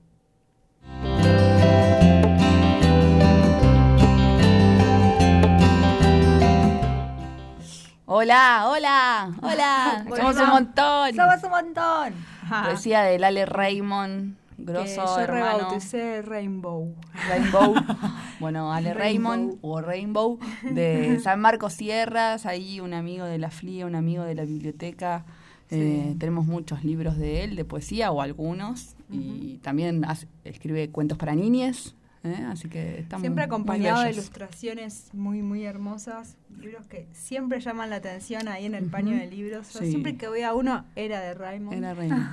[8.14, 10.06] Hola, hola, hola.
[10.18, 11.16] Somos un montón.
[11.16, 12.14] Somos un montón.
[12.70, 15.70] Decía de Lale Raymond, grosso yo hermano.
[16.26, 16.94] Rainbow.
[17.30, 17.74] Rainbow.
[18.42, 23.86] bueno, Ale Raymond o Rainbow de San Marcos Sierras, ahí un amigo de la FLIA,
[23.86, 25.24] un amigo de la biblioteca.
[25.70, 28.98] Eh, tenemos muchos libros de él, de poesía o algunos.
[29.10, 30.06] Y también
[30.44, 31.96] escribe cuentos para niñas.
[32.24, 32.46] ¿Eh?
[32.50, 36.38] Así que estamos Siempre acompañado de ilustraciones muy, muy hermosas.
[36.60, 39.68] Libros que siempre llaman la atención ahí en el paño de libros.
[39.68, 41.78] Siempre que voy a uno era de Raymond.
[41.78, 42.28] Era Raymond.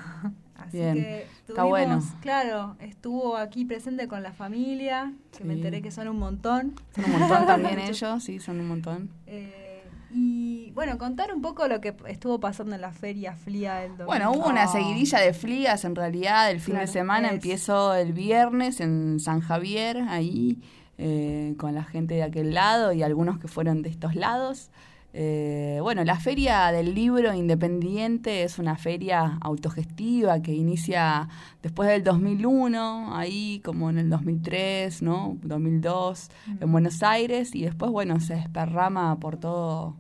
[0.57, 2.03] Así que Está bueno.
[2.21, 6.75] claro, estuvo aquí presente con la familia, que me enteré que son un montón.
[6.95, 9.11] Son un montón también ellos, sí, son un montón.
[9.27, 9.68] Eh,
[10.11, 14.07] y bueno, contar un poco lo que estuvo pasando en la feria FLIA del domingo.
[14.07, 16.51] Bueno, hubo una seguidilla de FLIAs en realidad.
[16.51, 20.63] El fin de semana empezó el viernes en San Javier, ahí,
[20.97, 24.71] eh, con la gente de aquel lado y algunos que fueron de estos lados.
[25.21, 31.29] Eh, bueno, la Feria del Libro Independiente es una feria autogestiva que inicia
[31.61, 35.37] después del 2001, ahí como en el 2003, ¿no?
[35.43, 39.97] 2002, en Buenos Aires, y después, bueno, se desparrama por todo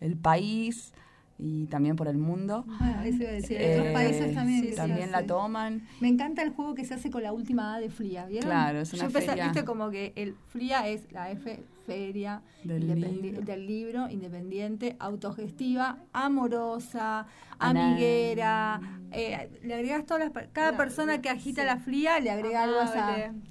[0.00, 0.92] el país
[1.38, 2.64] y también por el mundo.
[2.80, 5.86] Ah, eso iba a decir, otros países también, también la toman.
[6.00, 8.50] Me encanta el juego que se hace con la última A de Fría, ¿vieron?
[8.50, 9.44] Claro, es una Yo feria.
[9.44, 14.08] viste como que el Fría es la F feria del, libro.
[14.10, 17.26] independiente, autogestiva, amorosa,
[17.58, 18.80] amiguera.
[19.12, 20.48] Eh, le agregas todas las.
[20.52, 22.80] Cada persona que agita la fría le agrega algo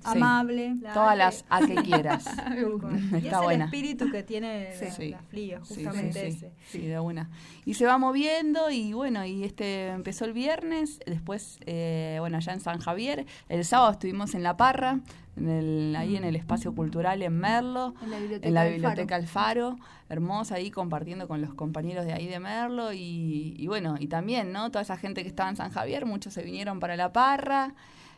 [0.04, 0.76] amable.
[0.94, 2.26] Todas las a que quieras.
[3.24, 4.76] y es el espíritu que tiene
[5.10, 6.52] la, fría, justamente ese.
[6.68, 7.30] Sí, de una.
[7.66, 12.54] Y se va moviendo y bueno, y este empezó el viernes, después, eh, bueno, allá
[12.54, 13.26] en San Javier.
[13.50, 15.00] El sábado estuvimos en La Parra
[15.36, 19.78] en el, ahí en el espacio cultural en Merlo, en la biblioteca, Alfaro.
[20.10, 24.72] hermosa ahí compartiendo con los compañeros de ahí de Merlo y, bueno, y también, ¿no?
[24.72, 27.74] Toda esa gente que estaba en San Javier, muchos se vinieron para La Parra.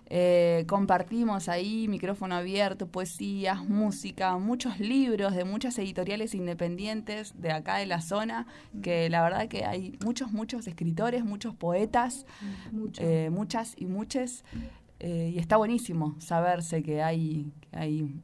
[0.09, 7.75] Eh, compartimos ahí micrófono abierto, poesías, música, muchos libros de muchas editoriales independientes de acá
[7.77, 8.47] de la zona,
[8.81, 12.25] que la verdad que hay muchos, muchos escritores, muchos poetas,
[12.99, 14.45] eh, muchas y muchas
[14.99, 18.15] eh, y está buenísimo saberse que hay, hay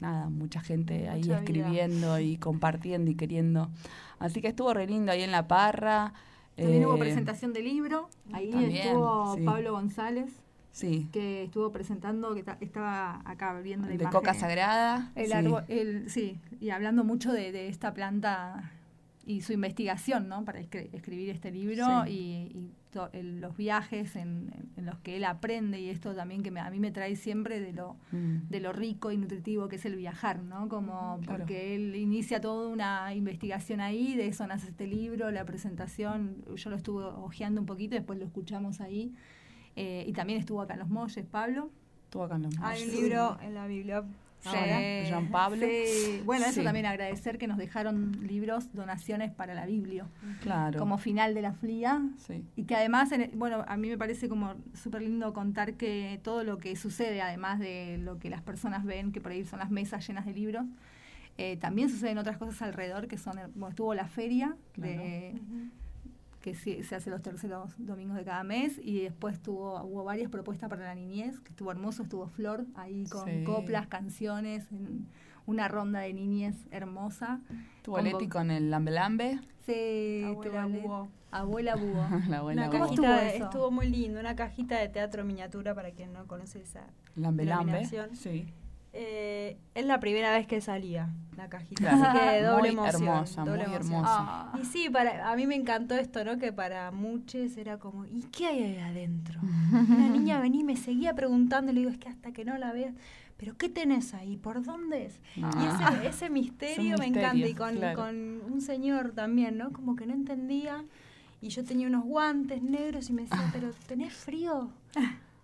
[0.00, 3.70] nada, mucha gente ahí escribiendo y compartiendo y queriendo.
[4.18, 6.14] Así que estuvo re lindo ahí en La Parra.
[6.56, 8.08] También hubo eh, presentación de libro.
[8.32, 10.30] Ahí estuvo Pablo González.
[10.72, 11.08] Sí.
[11.12, 15.12] Que estuvo presentando, que estaba acá viendo la De Coca Sagrada.
[15.14, 18.72] El árbol, el, sí, y hablando mucho de, esta planta
[19.26, 20.44] y su investigación, ¿no?
[20.44, 22.70] Para escribir este libro y
[23.12, 27.16] los viajes en, los que él aprende y esto también que a mí me trae
[27.16, 28.48] siempre de lo, mm.
[28.48, 30.68] de lo rico y nutritivo que es el viajar, ¿no?
[30.68, 36.44] Como porque él inicia toda una investigación ahí, de eso nace este libro, la presentación,
[36.54, 39.12] yo lo estuve hojeando un poquito, después lo escuchamos ahí.
[39.76, 41.70] Eh, y también estuvo acá en Los Molles, Pablo.
[42.04, 42.80] Estuvo acá en Los Molles.
[42.80, 45.66] Hay un libro en la biblioteca Sí, Jean Pablo.
[46.24, 50.06] Bueno, eso también agradecer que nos dejaron libros, donaciones para la Biblia.
[50.42, 50.78] Claro.
[50.78, 52.02] Como final de la FLIA.
[52.56, 56.58] Y que además, bueno, a mí me parece como súper lindo contar que todo lo
[56.58, 60.06] que sucede, además de lo que las personas ven, que por ahí son las mesas
[60.06, 60.64] llenas de libros,
[61.36, 65.34] eh, también suceden otras cosas alrededor, que son, bueno, estuvo la feria de
[66.44, 70.68] que se, hace los terceros domingos de cada mes y después tuvo, hubo varias propuestas
[70.68, 74.66] para la niñez, que estuvo hermoso, estuvo Flor ahí con coplas, canciones,
[75.46, 77.40] una ronda de niñez hermosa.
[77.80, 79.40] ¿Tuvo Leti con el Lambe Lambe?
[79.64, 81.08] Sí, abuela búho.
[81.30, 82.06] Abuela búho.
[82.28, 82.84] la abuela búho.
[82.84, 86.82] Estuvo, estuvo, muy lindo, una cajita de teatro miniatura para quien no conoce esa
[87.16, 88.52] Lambe Lambe, sí.
[88.96, 93.02] Eh, es la primera vez que salía la cajita, así que doble muy emoción.
[93.02, 94.52] Hermosa, muy hermosa.
[94.62, 96.38] Y sí, para, a mí me encantó esto, ¿no?
[96.38, 99.40] Que para muchos era como, ¿y qué hay ahí adentro?
[99.42, 102.56] Una niña venía y me seguía preguntando, y le digo, es que hasta que no
[102.56, 102.94] la veas,
[103.36, 104.36] ¿pero qué tenés ahí?
[104.36, 105.20] ¿Por dónde es?
[105.34, 106.00] Y ah.
[106.04, 109.72] ese, misterio me encanta, y con, con un señor también, ¿no?
[109.72, 110.84] Como que no entendía,
[111.40, 114.70] y yo tenía unos guantes negros y me decía, ¿pero tenés frío?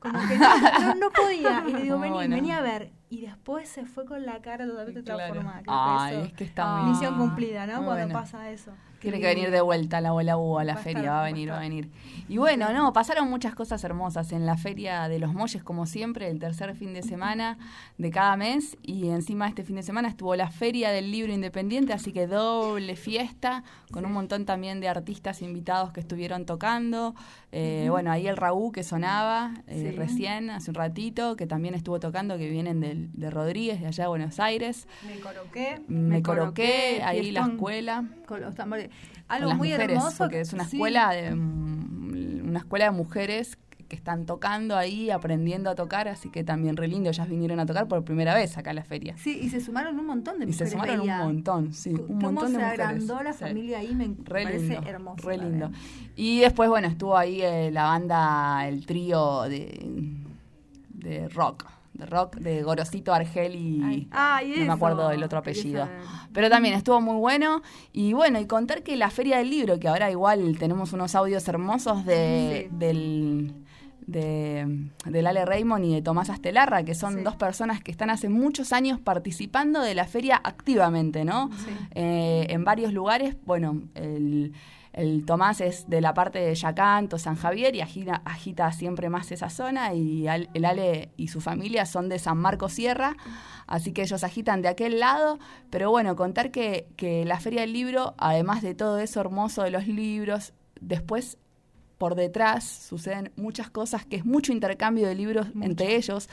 [0.01, 1.65] Como que no, no, podía.
[1.69, 5.03] Y le digo, vení, vení a ver y después se fue con la cara totalmente
[5.03, 5.63] transformada.
[5.67, 7.85] Ay, es que está Misión cumplida, ¿no?
[7.85, 8.73] Cuando pasa eso.
[9.01, 11.57] Tiene que venir de vuelta la abuela U a la feria, va a venir, va
[11.57, 11.89] a venir.
[12.29, 16.29] Y bueno, no, pasaron muchas cosas hermosas en la feria de los Molles, como siempre,
[16.29, 17.59] el tercer fin de semana
[17.99, 18.77] de cada mes.
[18.83, 22.95] Y encima este fin de semana estuvo la feria del libro independiente, así que doble
[22.95, 27.15] fiesta, con un montón también de artistas invitados que estuvieron tocando.
[27.53, 31.99] Eh, bueno, ahí el Raúl que sonaba eh, recién, hace un ratito, que también estuvo
[31.99, 34.87] tocando, que vienen de Rodríguez, de allá de Buenos Aires.
[35.05, 35.81] Me coloqué.
[35.89, 38.05] Me, coloqué, ahí la escuela.
[38.31, 38.91] Con los tambores
[39.27, 40.19] algo muy hermoso.
[40.19, 45.69] Porque es una escuela de mm, una escuela de mujeres que están tocando ahí, aprendiendo
[45.69, 48.71] a tocar, así que también re lindo, ellas vinieron a tocar por primera vez acá
[48.71, 49.17] a la feria.
[49.19, 50.61] Sí, y se sumaron un montón de mujeres.
[50.61, 52.77] Y se sumaron un montón, sí, un montón de mujeres.
[52.77, 55.27] se agrandó la familia ahí, me parece hermoso.
[55.27, 55.73] Re lindo.
[56.15, 60.15] Y después, bueno, estuvo ahí eh, la banda, el trío de,
[60.91, 61.67] de rock
[62.07, 65.89] rock de Gorosito Argel y no me acuerdo del otro apellido.
[66.33, 67.63] Pero también estuvo muy bueno.
[67.93, 71.47] Y bueno, y contar que la Feria del Libro, que ahora igual tenemos unos audios
[71.49, 73.55] hermosos de, del
[74.11, 78.73] de, Lale Raymond y de Tomás Astelarra, que son dos personas que están hace muchos
[78.73, 81.51] años participando de la feria activamente, ¿no?
[81.95, 84.53] Eh, en varios lugares, bueno, el
[84.93, 89.31] el Tomás es de la parte de Yacanto, San Javier y agita, agita siempre más
[89.31, 93.17] esa zona y el Ale y su familia son de San Marcos Sierra,
[93.67, 95.39] así que ellos agitan de aquel lado,
[95.71, 99.71] pero bueno, contar que, que la Feria del Libro, además de todo eso hermoso de
[99.71, 101.39] los libros, después
[102.01, 106.31] por detrás suceden muchas cosas, que es mucho intercambio de libros entre ellos.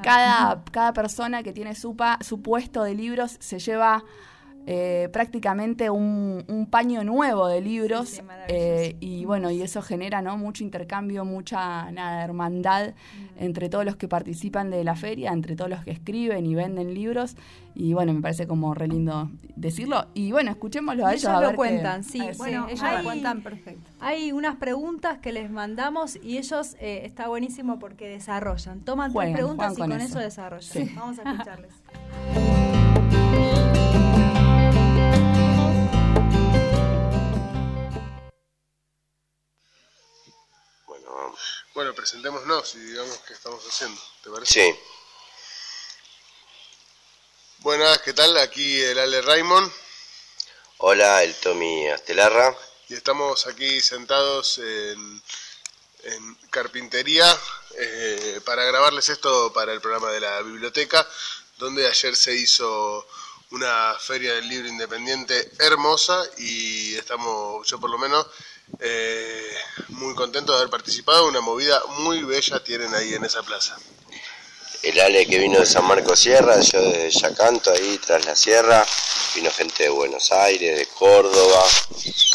[0.00, 4.04] Cada, cada persona que tiene su, su puesto de libros se lleva
[4.66, 10.62] eh, prácticamente un, paño nuevo de libros eh, y bueno y eso genera no mucho
[10.64, 13.42] intercambio mucha nada hermandad mm.
[13.42, 16.94] entre todos los que participan de la feria entre todos los que escriben y venden
[16.94, 17.36] libros
[17.74, 20.06] y bueno me parece como re lindo decirlo.
[20.14, 22.20] Y bueno escuchémoslo a ellos, ellos lo cuentan sí.
[22.36, 23.90] Bueno ellos lo cuentan perfecto.
[24.00, 28.80] hay unas preguntas que les mandamos y ellos eh, está buenísimo porque desarrollan.
[28.80, 30.90] Toman tres preguntas y con eso, desarrollan.
[30.94, 31.72] Vamos a escucharles
[41.74, 44.52] Bueno, presentémonos y digamos qué estamos haciendo, ¿te parece?
[44.52, 44.78] Sí.
[47.58, 48.36] Buenas, ¿qué tal?
[48.38, 49.70] Aquí el Ale Raymond.
[50.78, 52.56] Hola, el Tommy Astelarra.
[52.88, 55.22] Y estamos aquí sentados en,
[56.50, 57.38] carpintería
[57.78, 61.06] eh, para grabarles esto para el programa de la biblioteca,
[61.58, 63.06] donde ayer se hizo
[63.50, 68.26] una feria del libro independiente hermosa y estamos, yo por lo menos,
[68.80, 69.54] eh,
[69.88, 73.76] muy contento de haber participado, una movida muy bella tienen ahí en esa plaza.
[74.82, 78.84] El Ale que vino de San Marcos Sierra, yo de Yacanto, ahí tras la sierra,
[79.34, 81.64] vino gente de Buenos Aires, de Córdoba,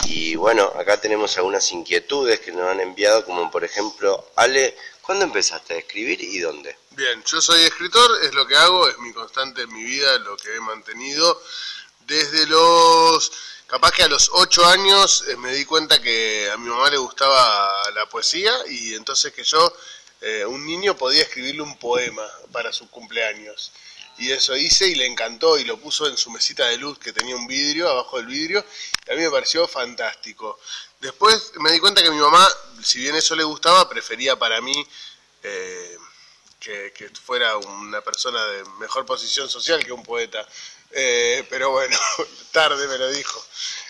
[0.05, 5.25] y bueno, acá tenemos algunas inquietudes que nos han enviado, como por ejemplo, Ale, ¿cuándo
[5.25, 6.77] empezaste a escribir y dónde?
[6.91, 10.37] Bien, yo soy escritor, es lo que hago, es mi constante en mi vida, lo
[10.37, 11.41] que he mantenido
[12.07, 13.31] desde los
[13.67, 16.97] capaz que a los ocho años eh, me di cuenta que a mi mamá le
[16.97, 19.71] gustaba la poesía y entonces que yo,
[20.21, 23.73] eh, un niño, podía escribirle un poema para su cumpleaños.
[24.19, 27.13] Y eso hice y le encantó y lo puso en su mesita de luz que
[27.13, 28.65] tenía un vidrio, abajo del vidrio,
[29.05, 30.59] y a mí me pareció fantástico.
[30.99, 32.47] Después me di cuenta que mi mamá,
[32.81, 34.87] si bien eso le gustaba, prefería para mí
[35.43, 35.97] eh,
[36.59, 40.47] que, que, fuera una persona de mejor posición social que un poeta.
[40.91, 41.97] Eh, pero bueno,
[42.51, 43.43] tarde me lo dijo.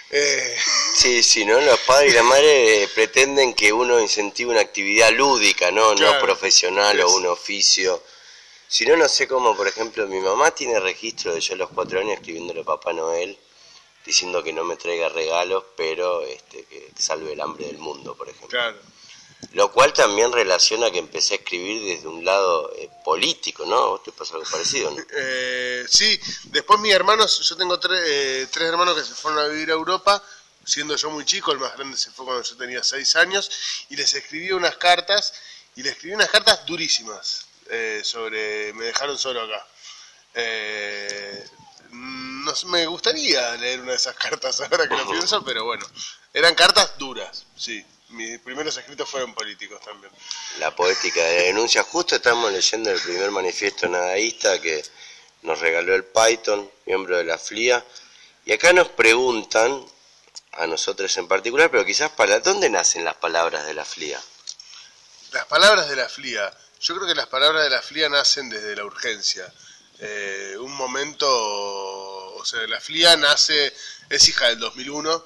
[0.10, 0.58] Eh,
[0.96, 1.60] sí, sí, ¿no?
[1.62, 5.96] Los padres y la madre pretenden que uno incentive una actividad lúdica, ¿no?
[5.96, 8.04] no profesional o un oficio.
[8.68, 11.70] Si no, no sé cómo, por ejemplo, mi mamá tiene registro de yo a los
[11.70, 13.38] cuatro años escribiéndole a Papá Noel,
[14.06, 18.28] diciendo que no me traiga regalos, pero este, que salve el hambre del mundo, por
[18.28, 18.50] ejemplo.
[18.50, 18.78] Claro.
[19.54, 23.90] Lo cual también relaciona que empecé a escribir desde un lado eh, político, ¿no?
[23.90, 24.92] ¿Vos te pasa algo parecido?
[24.92, 24.98] ¿no?
[25.16, 29.70] Eh, sí, después mis hermanos, yo tengo eh, tres hermanos que se fueron a vivir
[29.70, 30.24] a Europa,
[30.66, 33.50] siendo yo muy chico, el más grande se fue cuando yo tenía seis años,
[33.90, 35.34] y les escribí unas cartas,
[35.76, 37.46] y les escribí unas cartas durísimas
[38.04, 39.68] sobre, me dejaron solo acá.
[41.92, 45.86] no, me gustaría leer una de esas cartas ahora que lo pienso, pero bueno,
[46.34, 50.12] eran cartas duras, sí mis primeros escritos fueron políticos también.
[50.60, 51.84] La poética de denuncia.
[51.84, 54.84] Justo estamos leyendo el primer manifiesto nadaísta que
[55.42, 57.84] nos regaló el Python, miembro de la FLIA.
[58.46, 59.86] Y acá nos preguntan,
[60.58, 64.20] a nosotros en particular, pero quizás para dónde nacen las palabras de la FLIA.
[65.32, 66.52] Las palabras de la FLIA.
[66.80, 69.52] Yo creo que las palabras de la FLIA nacen desde la urgencia.
[70.00, 73.74] eh, un momento, o sea, la FLIA nace,
[74.10, 75.24] es hija del 2001,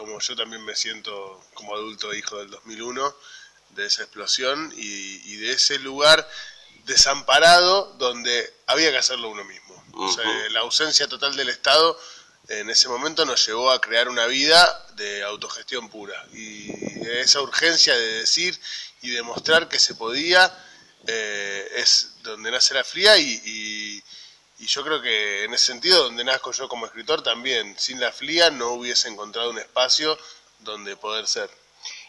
[0.00, 3.14] como yo también me siento como adulto hijo del 2001,
[3.70, 6.26] de esa explosión y, de ese lugar
[6.86, 9.84] desamparado donde había que hacerlo uno mismo.
[9.92, 11.98] o sea, la ausencia total del Estado
[12.48, 16.26] en ese momento nos llevó a crear una vida de autogestión pura.
[16.32, 16.72] Y
[17.06, 18.58] esa urgencia de decir
[19.02, 20.50] y demostrar que se podía
[21.06, 24.02] eh, es donde nace la fría y,
[24.66, 28.50] yo creo que en ese sentido donde nazco yo como escritor también, sin la fría
[28.50, 30.18] no hubiese encontrado un espacio
[30.58, 31.50] donde poder ser.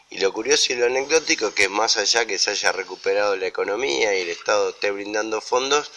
[0.10, 4.14] Y lo curioso y lo anecdótico que más allá que se haya recuperado la economía
[4.14, 5.90] y el Estado esté brindando fondos,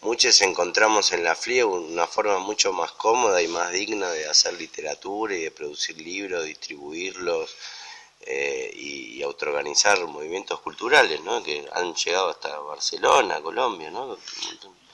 [0.00, 4.54] muchos encontramos en la FLIE una forma mucho más cómoda y más digna de hacer
[4.54, 7.54] literatura y de producir libros, distribuirlos
[8.20, 11.42] eh, y, autoorganizar movimientos culturales, ¿no?
[11.42, 14.16] Que han llegado hasta Barcelona, Colombia, ¿no?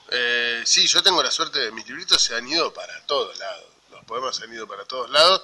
[0.09, 3.65] Eh, sí, yo tengo la suerte de mis libritos se han ido para todos lados,
[3.91, 5.41] los poemas se han ido para todos lados.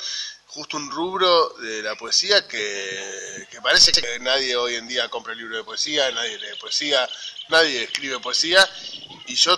[0.47, 5.31] Justo un rubro de la poesía que, que, parece que nadie hoy en día compra
[5.31, 7.09] el libro de poesía, nadie lee poesía,
[7.47, 8.69] nadie escribe poesía,
[9.27, 9.57] y yo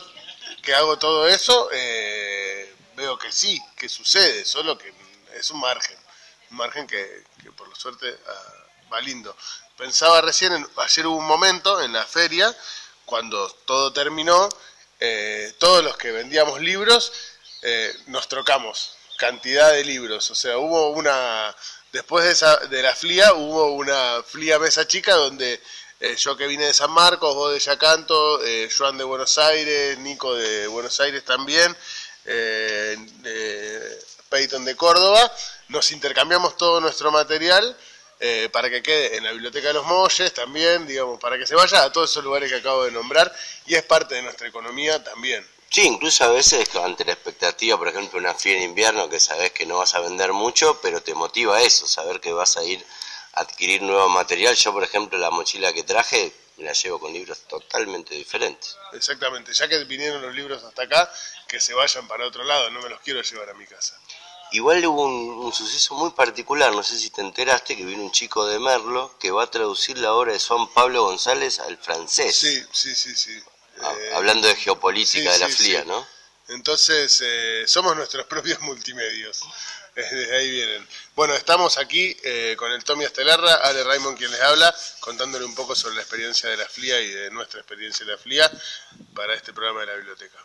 [0.62, 4.94] que hago todo eso, eh, veo que sí, que sucede, solo que
[5.36, 5.98] es un margen,
[6.52, 7.24] un margen que,
[7.58, 9.36] por la suerte ah, va lindo.
[9.78, 12.56] Pensaba recién, ayer hubo un momento en la feria,
[13.06, 14.48] cuando todo terminó,
[15.00, 17.12] eh, todos los que vendíamos libros
[17.62, 21.56] eh, nos trocamos cantidad de libros, o sea, hubo una,
[21.92, 25.62] después de, esa, de la FLIA, hubo una FLIA mesa chica donde
[26.00, 29.98] eh, yo que vine de San Marcos, vos de Yacanto, eh, Joan de Buenos Aires,
[30.00, 31.74] Nico de Buenos Aires también,
[32.26, 32.98] eh,
[34.28, 35.32] Peyton de Córdoba,
[35.70, 37.78] nos intercambiamos todo nuestro material
[38.20, 41.56] eh, para que quede en la Biblioteca de los Molles también, digamos, para que se
[41.56, 43.34] vaya a todos esos lugares que acabo de nombrar
[43.66, 45.46] y es parte de nuestra economía también.
[45.70, 49.52] Sí, incluso a veces ante la expectativa, por ejemplo, una fiesta en invierno que sabes
[49.52, 52.86] que no vas a vender mucho, pero te motiva eso, saber que vas a ir
[53.34, 54.56] adquirir nuevo material.
[54.56, 58.78] Yo, por ejemplo, la mochila que traje la llevo con libros totalmente diferentes.
[58.94, 61.12] Exactamente, ya que vinieron los libros hasta acá,
[61.48, 64.00] que se vayan para otro lado, no me los quiero llevar a mi casa.
[64.54, 68.46] Igual hubo un, suceso muy particular, no sé si te enteraste, que vino un chico
[68.46, 72.36] de Merlo que va a traducir la obra de Juan Pablo González al francés.
[72.36, 73.44] Sí, sí, sí, sí.
[73.82, 76.08] Ah, eh, hablando de geopolítica de la FLIA, ¿no?
[76.50, 79.42] Entonces, eh, somos nuestros propios multimedios.
[79.96, 80.88] Desde ahí vienen.
[81.16, 85.56] Bueno, estamos aquí eh, con el Tommy Estelarra, Ale Raymond quien les habla, contándole un
[85.56, 88.52] poco sobre la experiencia de la FLIA y de nuestra experiencia de la FLIA
[89.16, 90.38] para este programa de la biblioteca.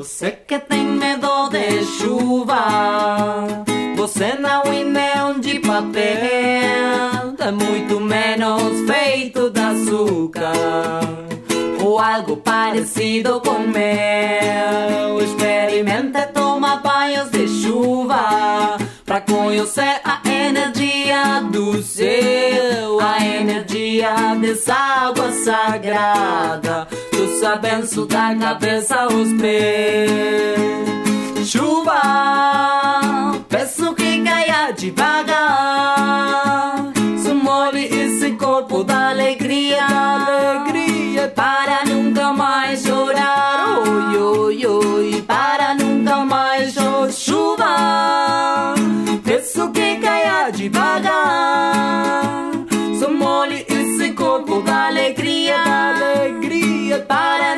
[0.00, 2.64] Você que tem medo de chuva,
[3.96, 10.54] você não é nem de papel, é muito menos feito de açúcar
[11.84, 15.20] ou algo parecido com mel.
[15.20, 18.59] Experimenta tomar banhos de chuva
[19.10, 26.86] pra conhecer a energia do céu, a energia dessa água sagrada
[27.44, 30.48] abenço da cabeça aos pés.
[31.44, 32.00] Chuva,
[33.48, 35.32] peço que caia devagar.
[37.20, 43.80] Sumole esse corpo da alegria, alegria para nunca mais chorar.
[43.80, 47.29] Oi, oi, oi, para nunca mais chorar.
[49.52, 52.52] Peço que caia devagar.
[53.00, 57.00] Sumole esse corpo da alegria, alegria.
[57.00, 57.56] Para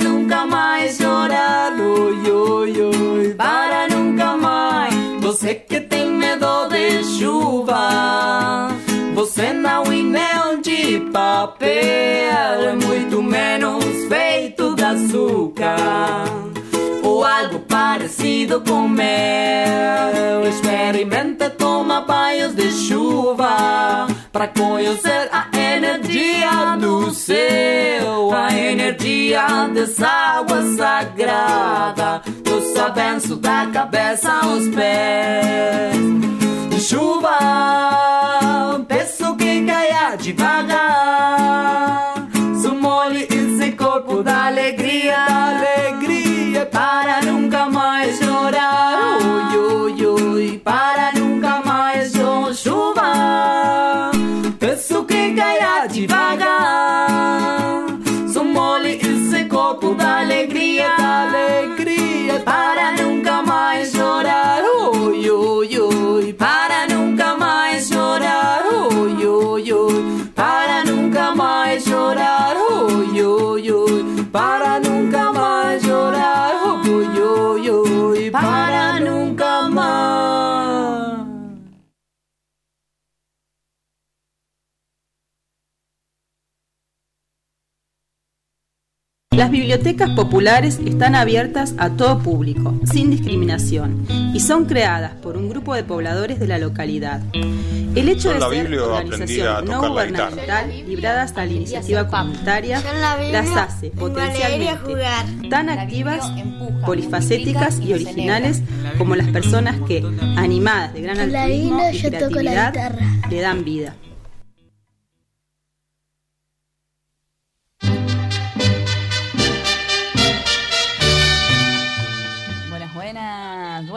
[5.20, 8.68] Você que tem medo de chuva,
[9.14, 16.51] você não é de papel, é muito menos feito de açúcar
[17.24, 20.46] algo parecido com mel.
[20.48, 30.62] Experimenta tomar banhos de chuva para conhecer a energia do céu, a energia dessa água
[30.76, 32.22] sagrada
[32.82, 35.96] abenço da cabeça aos pés.
[36.82, 37.38] Chuva,
[38.88, 40.68] peço que caia devagar.
[42.60, 46.31] Sumole esse corpo da alegria, da alegria,
[46.66, 49.18] para nunca mais chorar.
[49.20, 54.10] Ui, ui, ui, para nunca mais não chuva.
[54.58, 56.71] Penso que cairá devagar.
[89.72, 95.74] Bibliotecas populares están abiertas a todo público, sin discriminación, y son creadas por un grupo
[95.74, 97.22] de pobladores de la localidad.
[97.32, 102.82] El hecho de ser organización no gubernamental librada hasta la iniciativa comunitaria
[103.30, 106.30] las hace potencialmente tan activas,
[106.84, 108.60] polifacéticas y originales
[108.98, 110.04] como las personas que,
[110.36, 112.74] animadas de gran altruismo y creatividad,
[113.30, 113.94] le dan vida.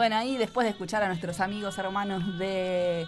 [0.06, 3.06] Bueno, ahí después de escuchar a nuestros amigos hermanos de,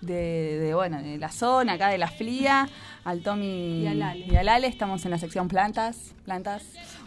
[0.00, 2.68] de, bueno, de la zona, acá de la Flia,
[3.02, 4.26] al Tommy y al, Ale.
[4.30, 6.62] y al Ale, estamos en la sección plantas, plantas.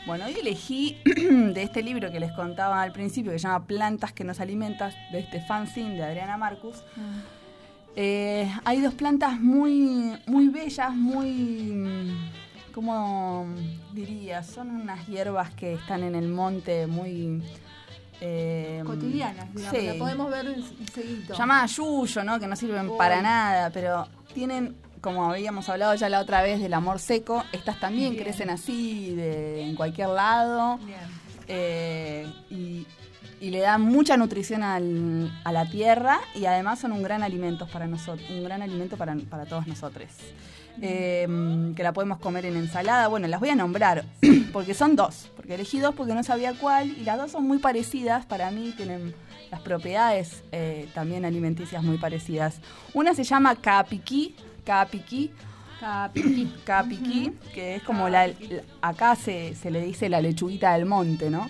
[0.05, 4.11] Bueno, hoy elegí de este libro que les contaba al principio, que se llama Plantas
[4.11, 6.83] que nos alimentas, de este fanzine de Adriana Marcus.
[6.97, 7.19] Mm.
[7.95, 12.13] Eh, hay dos plantas muy, muy bellas, muy,
[12.73, 13.45] ¿cómo
[13.93, 14.43] diría?
[14.43, 17.41] Son unas hierbas que están en el monte muy
[18.21, 19.87] eh, cotidianas, digamos, sí.
[19.87, 20.55] la podemos ver
[20.93, 21.35] seguido.
[21.35, 22.39] Llamada yuyo, ¿no?
[22.39, 22.97] Que no sirven oh.
[22.97, 27.79] para nada, pero tienen, como habíamos hablado ya la otra vez del amor seco, estas
[27.79, 28.23] también Bien.
[28.23, 30.79] crecen así, de, en cualquier lado.
[31.47, 32.87] Eh, y,
[33.41, 37.67] y, le dan mucha nutrición al, a la tierra y además son un gran alimento
[37.67, 40.07] para nosotros, un gran alimento para, para todos nosotros.
[40.81, 43.07] Eh, que la podemos comer en ensalada.
[43.07, 44.05] Bueno, las voy a nombrar
[44.53, 47.59] porque son dos, porque elegí dos porque no sabía cuál y las dos son muy
[47.59, 49.13] parecidas para mí, tienen
[49.51, 52.59] las propiedades eh, también alimenticias muy parecidas.
[52.93, 55.31] Una se llama capiqui, capiqui,
[55.79, 58.31] capiqui, capiqui que es como la,
[58.81, 61.49] acá se, se, le dice la lechuguita del monte, ¿no?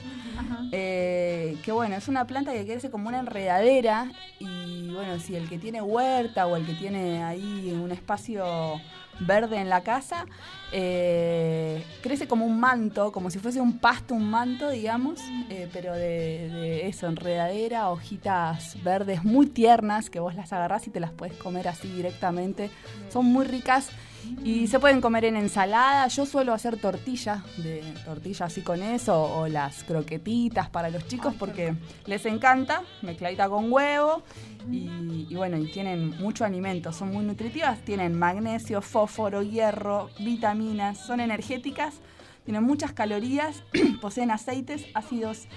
[0.71, 5.47] Eh, que bueno, es una planta que crece como una enredadera y bueno, si el
[5.47, 8.81] que tiene huerta o el que tiene ahí un espacio
[9.19, 10.25] verde en la casa,
[10.71, 15.93] eh, crece como un manto, como si fuese un pasto, un manto, digamos, eh, pero
[15.93, 21.11] de, de, eso, enredadera, hojitas verdes muy tiernas que vos las agarrás y te las
[21.11, 22.69] puedes comer así directamente.
[23.09, 23.89] Son muy ricas
[24.43, 26.07] y se pueden comer en ensalada.
[26.07, 31.33] Yo suelo hacer tortilla, de tortilla así con eso, o las croquetitas para los chicos
[31.37, 34.23] porque les encanta, mezcladita con huevo.
[34.71, 40.99] Y, y, bueno, y tienen mucho alimento, son muy nutritivas, tienen magnesio, fósforo, hierro, vitaminas,
[40.99, 41.95] son energéticas,
[42.45, 43.63] tienen muchas calorías,
[44.01, 45.47] poseen aceites, ácidos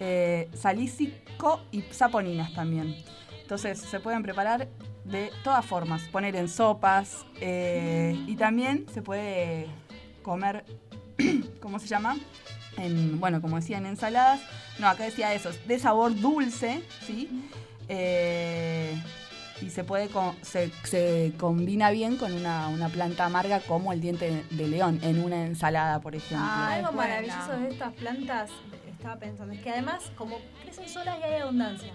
[0.00, 2.96] eh, salícico y saponinas también.
[3.40, 4.68] Entonces se pueden preparar
[5.04, 9.66] de todas formas, poner en sopas eh, y también se puede
[10.22, 10.64] comer,
[11.60, 12.16] ¿cómo se llama?
[12.76, 14.40] En, bueno, como decía, en ensaladas.
[14.78, 17.28] No, acá decía eso, de sabor dulce, ¿sí?
[17.88, 18.96] Eh,
[19.60, 20.08] y se puede
[20.42, 25.22] se, se, combina bien con una, una, planta amarga como el diente de león en
[25.22, 26.38] una ensalada, por ejemplo.
[26.40, 28.50] Ah, algo maravilloso de estas plantas,
[28.90, 31.92] estaba pensando, es que además como crecen solas y hay abundancia.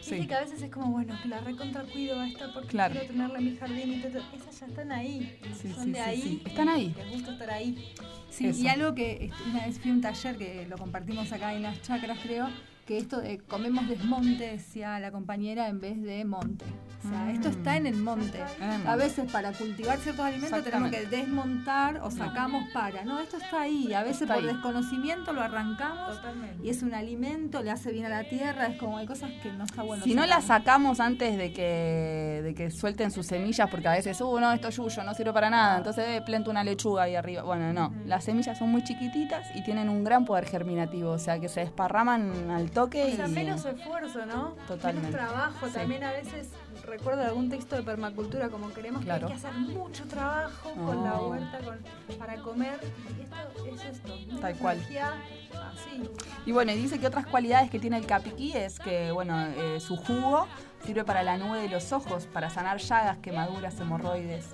[0.00, 0.26] Sí.
[0.26, 2.92] que a veces es como, bueno, la recontra cuido a esta porque claro.
[2.92, 4.22] quiero tenerla en mi jardín y todo.
[4.34, 5.38] Esas ya están ahí.
[5.60, 6.42] Sí, son sí, de ahí.
[6.44, 6.94] Están ahí.
[6.96, 7.92] Les gusta estar ahí.
[8.30, 8.62] Sí, Eso.
[8.62, 11.82] y algo que una vez fui a un taller que lo compartimos acá en las
[11.82, 12.48] chacras, creo,
[12.90, 16.64] que esto de comemos desmonte, decía la compañera, en vez de monte.
[17.04, 17.28] O sea, mm.
[17.30, 18.40] esto está en el monte.
[18.84, 22.72] A veces para cultivar ciertos alimentos tenemos que desmontar o sacamos no.
[22.72, 23.04] para.
[23.04, 23.94] No, esto está ahí.
[23.94, 24.52] A veces está por ahí.
[24.52, 26.66] desconocimiento lo arrancamos Totalmente.
[26.66, 29.52] y es un alimento, le hace bien a la tierra, es como hay cosas que
[29.52, 30.02] no está bueno.
[30.02, 34.20] Si no la sacamos antes de que, de que suelten sus semillas, porque a veces,
[34.20, 37.14] uh, no, esto es yuyo, no sirve para nada, entonces eh, planta una lechuga ahí
[37.14, 37.44] arriba.
[37.44, 38.06] Bueno, no, mm.
[38.06, 41.60] las semillas son muy chiquititas y tienen un gran poder germinativo, o sea que se
[41.60, 42.79] desparraman al toque.
[42.84, 43.30] O sea, y...
[43.30, 44.56] menos esfuerzo, ¿no?
[44.66, 45.10] Totalmente.
[45.10, 45.72] Menos trabajo, sí.
[45.72, 46.48] también a veces
[46.84, 49.26] recuerdo algún texto de permacultura como queremos claro.
[49.26, 50.86] que hay que hacer mucho trabajo oh.
[50.86, 52.80] con la huerta con, para comer
[53.18, 56.02] y esto es esto tal cual así.
[56.46, 59.80] y bueno y dice que otras cualidades que tiene el capiquí es que bueno eh,
[59.80, 60.46] su jugo
[60.84, 64.46] sirve para la nube de los ojos para sanar llagas quemaduras hemorroides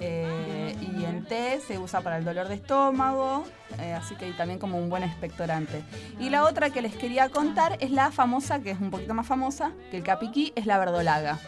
[0.00, 3.44] eh, y en té se usa para el dolor de estómago,
[3.80, 5.82] eh, así que también como un buen expectorante.
[6.18, 9.26] Y la otra que les quería contar es la famosa, que es un poquito más
[9.26, 11.38] famosa que el capiquí, es la verdolaga.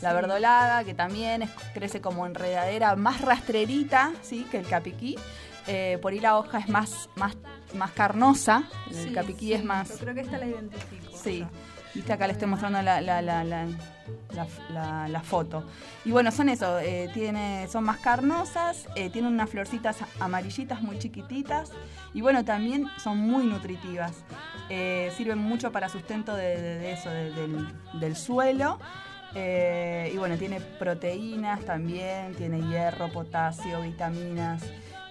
[0.00, 4.46] La verdolaga, que también es, crece como enredadera más rastrerita ¿sí?
[4.50, 5.16] que el capiquí.
[5.66, 7.36] Eh, por ahí la hoja es más, más,
[7.74, 9.90] más carnosa, el capiquí es más...
[9.90, 11.12] Yo creo que esta la identifico.
[11.14, 11.44] Sí.
[11.94, 15.64] Viste, acá le estoy mostrando la, la, la, la foto.
[16.04, 20.98] Y bueno, son eso, eh, tiene, son más carnosas, eh, tienen unas florcitas amarillitas muy
[20.98, 21.70] chiquititas
[22.14, 24.12] y bueno, también son muy nutritivas.
[24.70, 28.78] Eh, sirven mucho para sustento de, eso, del, del, suelo.
[29.34, 34.62] y bueno, tiene proteínas también, tiene hierro, potasio, vitaminas.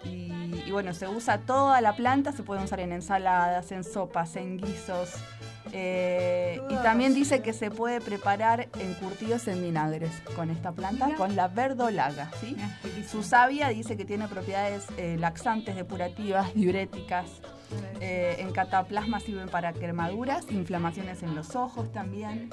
[0.04, 4.58] Y, bueno, se usa toda la planta, se puede usar en ensaladas, en sopas, en
[4.58, 5.12] guisos.
[5.72, 11.36] Eh, y también dice que se puede preparar encurtidos en vinagres con esta planta, con
[11.36, 12.32] la verdolaga.
[12.40, 12.56] ¿sí?
[13.10, 17.26] Su savia dice que tiene propiedades eh, laxantes, depurativas, diuréticas.
[18.00, 22.50] Eh, en cataplasma sirven para quemaduras, inflamaciones en los ojos también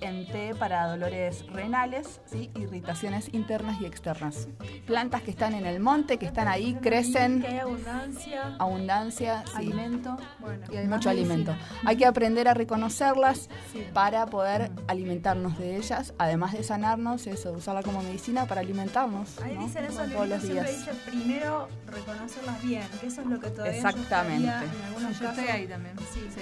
[0.00, 2.50] en té para dolores renales, ¿sí?
[2.54, 4.48] irritaciones internas y externas.
[4.86, 7.40] Plantas que están en el monte, que están ahí, crecen.
[7.40, 8.56] Que hay abundancia.
[8.58, 10.16] Abundancia, Alimento.
[10.72, 11.54] y mucho alimento.
[11.84, 13.48] Hay que aprender a reconocerlas
[13.92, 19.38] para poder alimentarnos de ellas, además de sanarnos, eso, usarla como medicina para alimentarnos.
[19.40, 20.66] Ahí dicen eso todos los días.
[20.68, 24.48] Dice primero reconocerlas bien, que eso es lo que todavía Exactamente.
[24.48, 25.96] en algunos yo estoy ahí también.
[26.12, 26.40] Sí, sí.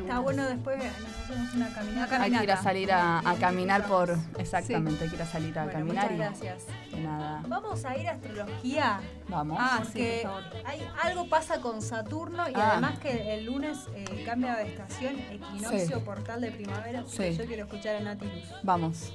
[0.00, 2.22] Está bueno después hacemos una caminata.
[2.22, 4.16] Hay que a salir a, caminar por.
[4.38, 6.10] Exactamente, ir a salir a caminar.
[6.12, 6.66] Muchas gracias.
[6.96, 7.42] nada.
[7.46, 9.00] Vamos a ir a astrología.
[9.28, 9.58] Vamos.
[9.60, 10.26] Ah, porque
[10.64, 12.72] hay, algo pasa con Saturno y ah.
[12.72, 17.04] además que el lunes eh, cambia de estación, equinoccio, portal de primavera.
[17.06, 17.36] Sí.
[17.36, 18.26] Yo quiero escuchar a Nati
[18.62, 19.12] Vamos.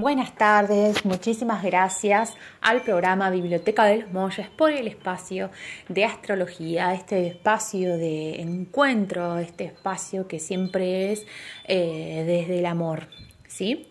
[0.00, 5.50] Buenas tardes, muchísimas gracias al programa Biblioteca de los Molles por el espacio
[5.88, 11.26] de astrología, este espacio de encuentro, este espacio que siempre es
[11.64, 13.08] eh, desde el amor,
[13.48, 13.88] ¿sí?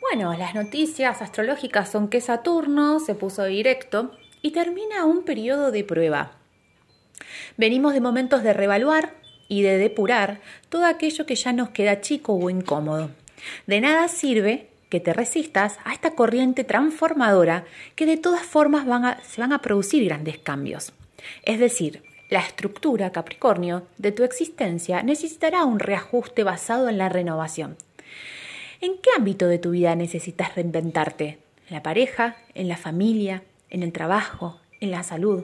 [0.00, 5.84] Bueno, las noticias astrológicas son que Saturno se puso directo y termina un periodo de
[5.84, 6.38] prueba.
[7.58, 9.12] Venimos de momentos de revaluar
[9.48, 10.40] y de depurar
[10.70, 13.10] todo aquello que ya nos queda chico o incómodo.
[13.66, 17.64] De nada sirve que te resistas a esta corriente transformadora
[17.96, 18.86] que de todas formas
[19.26, 20.92] se van a producir grandes cambios.
[21.42, 27.76] Es decir, la estructura Capricornio de tu existencia necesitará un reajuste basado en la renovación.
[28.80, 31.38] ¿En qué ámbito de tu vida necesitas reinventarte?
[31.68, 32.36] ¿En la pareja?
[32.54, 33.42] ¿En la familia?
[33.70, 34.60] ¿En el trabajo?
[34.78, 35.42] ¿En la salud?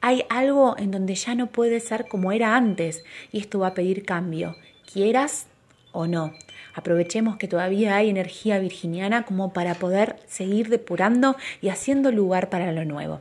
[0.00, 3.02] Hay algo en donde ya no puede ser como era antes
[3.32, 4.54] y esto va a pedir cambio,
[4.92, 5.48] quieras
[5.90, 6.32] o no.
[6.74, 12.72] Aprovechemos que todavía hay energía virginiana como para poder seguir depurando y haciendo lugar para
[12.72, 13.20] lo nuevo.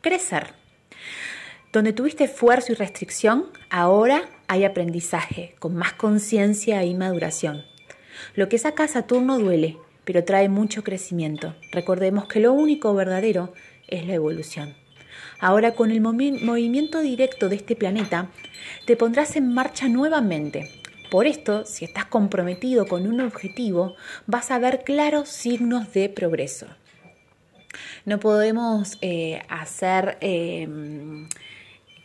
[0.00, 0.48] Crecer.
[1.72, 7.64] Donde tuviste esfuerzo y restricción, ahora hay aprendizaje, con más conciencia y maduración.
[8.36, 11.56] Lo que saca Saturno duele, pero trae mucho crecimiento.
[11.72, 13.52] Recordemos que lo único verdadero
[13.88, 14.74] es la evolución.
[15.40, 18.28] Ahora con el movimiento directo de este planeta,
[18.84, 20.83] te pondrás en marcha nuevamente
[21.14, 23.94] por esto, si estás comprometido con un objetivo,
[24.26, 26.66] vas a ver claros signos de progreso.
[28.04, 30.18] No podemos eh, hacer...
[30.20, 31.28] Em,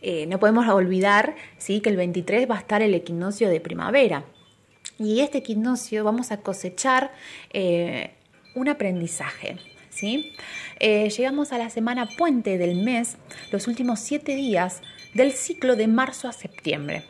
[0.04, 1.80] eh, no podemos olvidar ¿sí?
[1.80, 4.26] que el 23 va a estar el equinoccio de primavera.
[5.00, 7.12] Y este equinoccio vamos a cosechar
[7.52, 8.12] eh,
[8.54, 9.58] un aprendizaje.
[9.90, 10.34] ¿sí?
[10.80, 13.18] llegamos a la semana puente del mes,
[13.52, 14.84] los últimos siete días
[15.16, 17.06] del ciclo de marzo a septiembre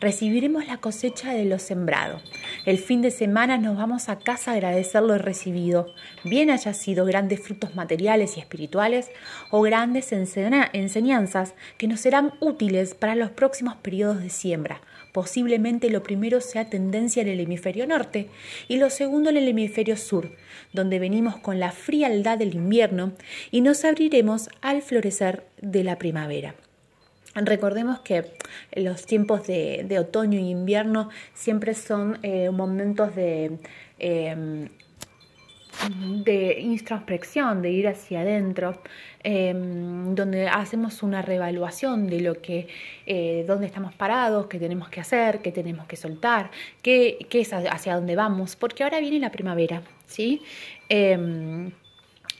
[0.00, 2.20] recibiremos la cosecha de lo sembrado.
[2.64, 5.94] El fin de semana nos vamos a casa a agradecer lo recibido,
[6.24, 9.10] bien haya sido grandes frutos materiales y espirituales
[9.50, 14.80] o grandes enseñanzas que nos serán útiles para los próximos periodos de siembra.
[15.12, 18.28] Posiblemente lo primero sea tendencia en el hemisferio norte
[18.68, 20.30] y lo segundo en el hemisferio sur,
[20.72, 23.12] donde venimos con la frialdad del invierno
[23.50, 26.54] y nos abriremos al florecer de la primavera.
[27.34, 28.24] Recordemos que
[28.74, 33.58] los tiempos de, otoño y invierno siempre son eh, momentos de,
[33.98, 34.68] em,
[36.24, 38.82] de introspección, de ir hacia adentro,
[39.22, 42.66] em, donde hacemos una reevaluación de lo que,
[43.06, 46.50] eh, dónde estamos parados, qué tenemos que hacer, qué tenemos que soltar,
[46.82, 50.42] qué, qué es hacia dónde vamos, porque ahora viene la primavera, ¿sí?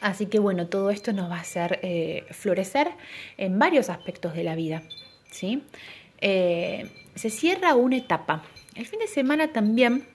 [0.01, 2.89] Así que bueno, todo esto nos va a hacer eh, florecer
[3.37, 4.83] en varios aspectos de la vida.
[5.31, 5.63] ¿sí?
[6.21, 8.43] Eh, se cierra una etapa.
[8.75, 10.07] El fin de semana también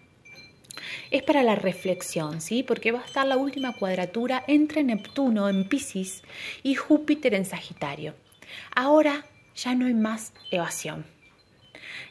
[1.12, 2.64] es para la reflexión, ¿sí?
[2.64, 6.24] porque va a estar la última cuadratura entre Neptuno en Pisces
[6.64, 8.16] y Júpiter en Sagitario.
[8.76, 9.26] Ahora
[9.56, 11.06] ya no hay más evasión.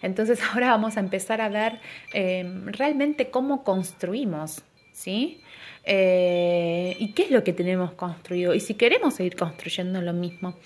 [0.03, 1.81] Entonces ahora vamos a empezar a ver
[2.13, 4.63] em, realmente cómo construimos,
[4.93, 5.41] ¿sí?
[5.87, 10.57] Eh, y qué es lo que tenemos construido y si queremos seguir construyendo lo mismo.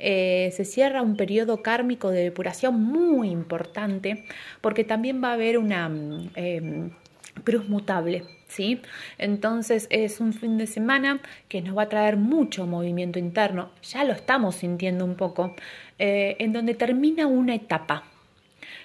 [0.00, 4.24] Eh, se cierra un periodo kármico de depuración muy importante
[4.60, 5.90] porque también va a haber una
[6.34, 6.90] em,
[7.44, 8.24] cruz mutable.
[8.48, 8.80] ¿Sí?
[9.18, 14.04] Entonces es un fin de semana que nos va a traer mucho movimiento interno, ya
[14.04, 15.54] lo estamos sintiendo un poco,
[15.98, 18.04] eh, en donde termina una etapa.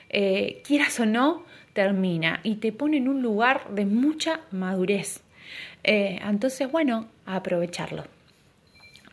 [0.10, 5.24] Quieras o no, termina y te pone en un lugar de mucha madurez.
[5.84, 8.06] Eh, entonces, bueno, aprovecharlo.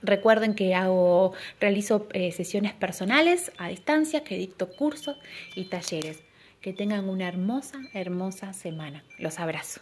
[0.03, 5.19] Recuerden que hago, realizo sesiones personales a distancia, que dicto cursos
[5.55, 6.23] y talleres.
[6.63, 9.05] Que tengan una hermosa, hermosa semana.
[9.19, 9.81] Los abrazo.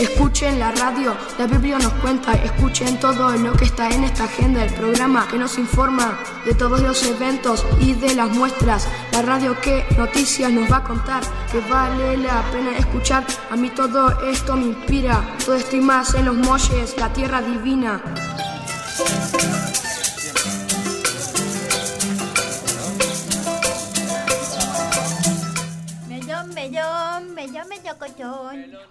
[0.00, 4.64] Escuchen la radio, la Biblia nos cuenta, escuchen todo lo que está en esta agenda,
[4.64, 9.60] el programa que nos informa de todos los eventos y de las muestras, la radio
[9.60, 11.22] que noticias nos va a contar,
[11.52, 16.24] que vale la pena escuchar, a mí todo esto me inspira, todo estoy más en
[16.24, 18.00] los molles, la tierra divina.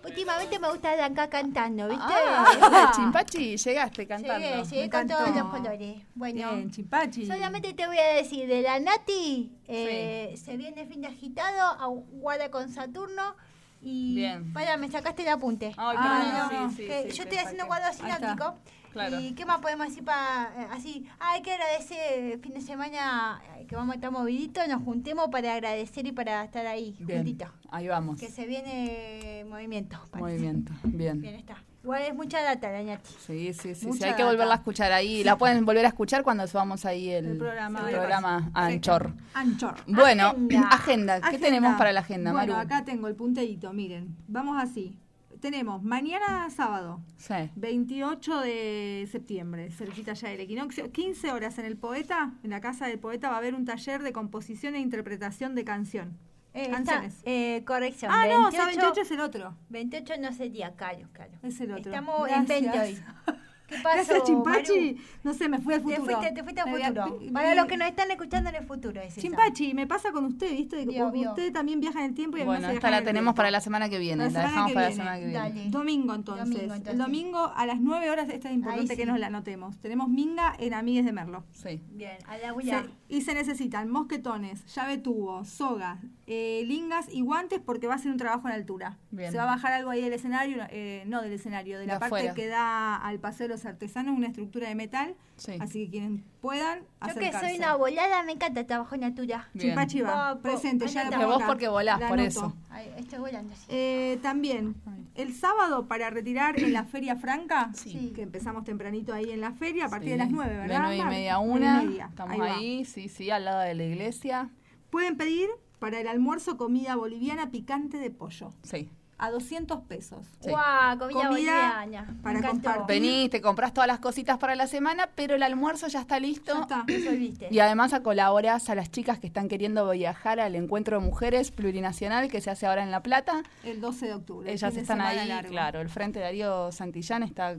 [0.05, 2.13] Últimamente me gusta arrancar cantando, ¿viste?
[2.13, 4.47] Ah, Chimpachi, llegaste cantando.
[4.47, 5.97] Llegué, llegué con todos los colores.
[6.15, 7.25] Bueno, Bien, Chimpachi.
[7.25, 11.85] solamente te voy a decir, de la Nati, eh, se viene fin de agitado, a
[11.87, 13.35] Guada con Saturno.
[13.81, 14.51] Y Bien.
[14.51, 15.67] para, me sacaste el apunte.
[15.77, 17.69] Ay, Ah, no, sí, sí, que sí, yo estoy haciendo está.
[17.93, 18.55] sináptico.
[18.91, 19.19] Claro.
[19.19, 21.05] ¿Y qué más podemos decir para así?
[21.19, 25.27] Ah, hay que agradecer fin de semana eh, que vamos a estar moviditos, nos juntemos
[25.29, 27.49] para agradecer y para estar ahí, Bien, juntitos.
[27.71, 28.19] ahí vamos.
[28.19, 29.97] Que se viene movimiento.
[30.11, 30.19] parece.
[30.19, 31.21] Movimiento, bien.
[31.21, 31.57] Bien está.
[31.81, 33.09] Igual es mucha data, la Ñati.
[33.25, 35.23] Sí, sí, sí, sí, hay que volverla a escuchar ahí.
[35.23, 37.89] La pueden volver a escuchar cuando subamos ahí el, El programa.
[37.89, 39.13] el programa a Anchor.
[39.33, 39.75] Anchor.
[39.87, 40.67] Bueno, Agenda.
[40.71, 41.19] agenda.
[41.21, 41.47] ¿Qué Agenda.
[41.47, 42.65] tenemos para la agenda, Bueno, Maru?
[42.65, 44.13] acá tengo el punteíto, miren.
[44.27, 44.97] Vamos así.
[45.39, 47.33] Tenemos mañana sábado, Sí.
[47.55, 52.87] 28 de septiembre, cerquita ya del equinoccio, 15 horas en el Poeta, en la casa
[52.87, 56.17] del Poeta va a haber un taller de composición e interpretación de canción.
[56.53, 57.21] Eh, está, Canciones.
[57.25, 58.11] eh, corrección.
[58.13, 59.55] Ah, no, o sea, 28 28 es el otro.
[59.69, 61.31] 28 no sería, claro, claro.
[61.43, 61.91] Es el otro.
[61.91, 62.49] Estamos Gracias.
[62.49, 62.99] en 20 hoy.
[63.69, 64.93] ¿Qué pasó, Gracias, Chimpachi.
[64.93, 65.07] Maru?
[65.23, 66.05] No sé, me fui al Te futuro.
[66.17, 67.19] fuiste, te fuiste al Me voy a- futuro.
[67.19, 69.21] vi- Para los que nos están escuchando en el futuro, es esa.
[69.21, 70.77] Chimpachi, me pasa con usted, ¿viste?
[70.77, 71.29] Que Vio, como vio.
[71.29, 73.51] usted también viaja en el tiempo y a mí me Bueno, esta la tenemos para
[73.51, 74.23] la semana que viene.
[74.25, 75.03] La, semana dejamos que para la viene.
[75.03, 75.39] semana que viene.
[75.63, 75.69] Dale.
[75.69, 76.45] Domingo entonces.
[76.45, 76.93] Domingo, entonces.
[76.93, 79.09] El domingo a las 9 horas, esta es importante Ahí que sí.
[79.09, 79.77] nos la anotemos.
[79.79, 81.43] Tenemos Minga en Amigues de Merlo.
[81.51, 81.81] Sí.
[81.91, 82.53] Bien, a la.
[82.61, 87.97] Se- y se necesitan mosquetones, llave tubo, sogas, eh, lingas y guantes porque va a
[87.97, 88.97] ser un trabajo en altura.
[89.11, 89.31] Bien.
[89.31, 91.99] Se va a bajar algo ahí del escenario, eh, no del escenario, de De la
[91.99, 92.33] parte afuera.
[92.35, 95.15] que da al Paseo de los Artesanos, una estructura de metal.
[95.37, 95.53] Sí.
[95.59, 97.47] Así que quienes puedan, Yo que acercarse.
[97.47, 99.49] soy una volada, me encanta el trabajo en altura.
[99.53, 99.67] Bien.
[99.69, 102.53] Chimpachi va, Va, po- presente, ya la vos porque volás, La por eso.
[102.69, 103.53] Ay, estoy volando.
[103.69, 104.75] Eh, también,
[105.15, 108.11] el sábado para retirar en la Feria Franca, Sí.
[108.15, 110.11] que empezamos tempranito ahí en la feria, a partir Sí.
[110.13, 110.79] de las 9, De ¿verdad?
[110.79, 111.09] nueve y Mar?
[111.09, 112.55] media a y Estamos va.
[112.55, 114.49] ahí, sí, sí, al lado de la iglesia.
[114.89, 115.49] Pueden pedir
[115.79, 118.89] para el almuerzo comida boliviana picante de pollo, Sí.
[119.21, 120.25] A 200 pesos.
[120.39, 120.49] Sí.
[120.49, 122.85] Guau, comida, Comida para compartir.
[122.87, 126.53] Venís, te compras todas las cositas para la semana, pero el almuerzo ya está listo.
[126.55, 126.83] Ya está.
[126.87, 127.49] Resolviste.
[127.51, 131.51] Y además a colaboras a las chicas que están queriendo viajar al encuentro de mujeres
[131.51, 133.43] plurinacional que se hace ahora en La Plata.
[133.63, 134.51] El 12 de octubre.
[134.53, 135.49] Ellas están ahí, largo.
[135.49, 135.81] claro.
[135.81, 137.57] El Frente Darío Santillán está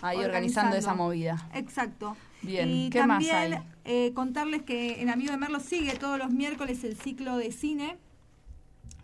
[0.00, 1.48] ahí organizando, esa movida.
[1.54, 2.16] Exacto.
[2.40, 3.58] Bien, Y ¿qué más hay?
[3.84, 7.96] eh, contarles que en Amigo de Merlo sigue todos los miércoles el ciclo de cine,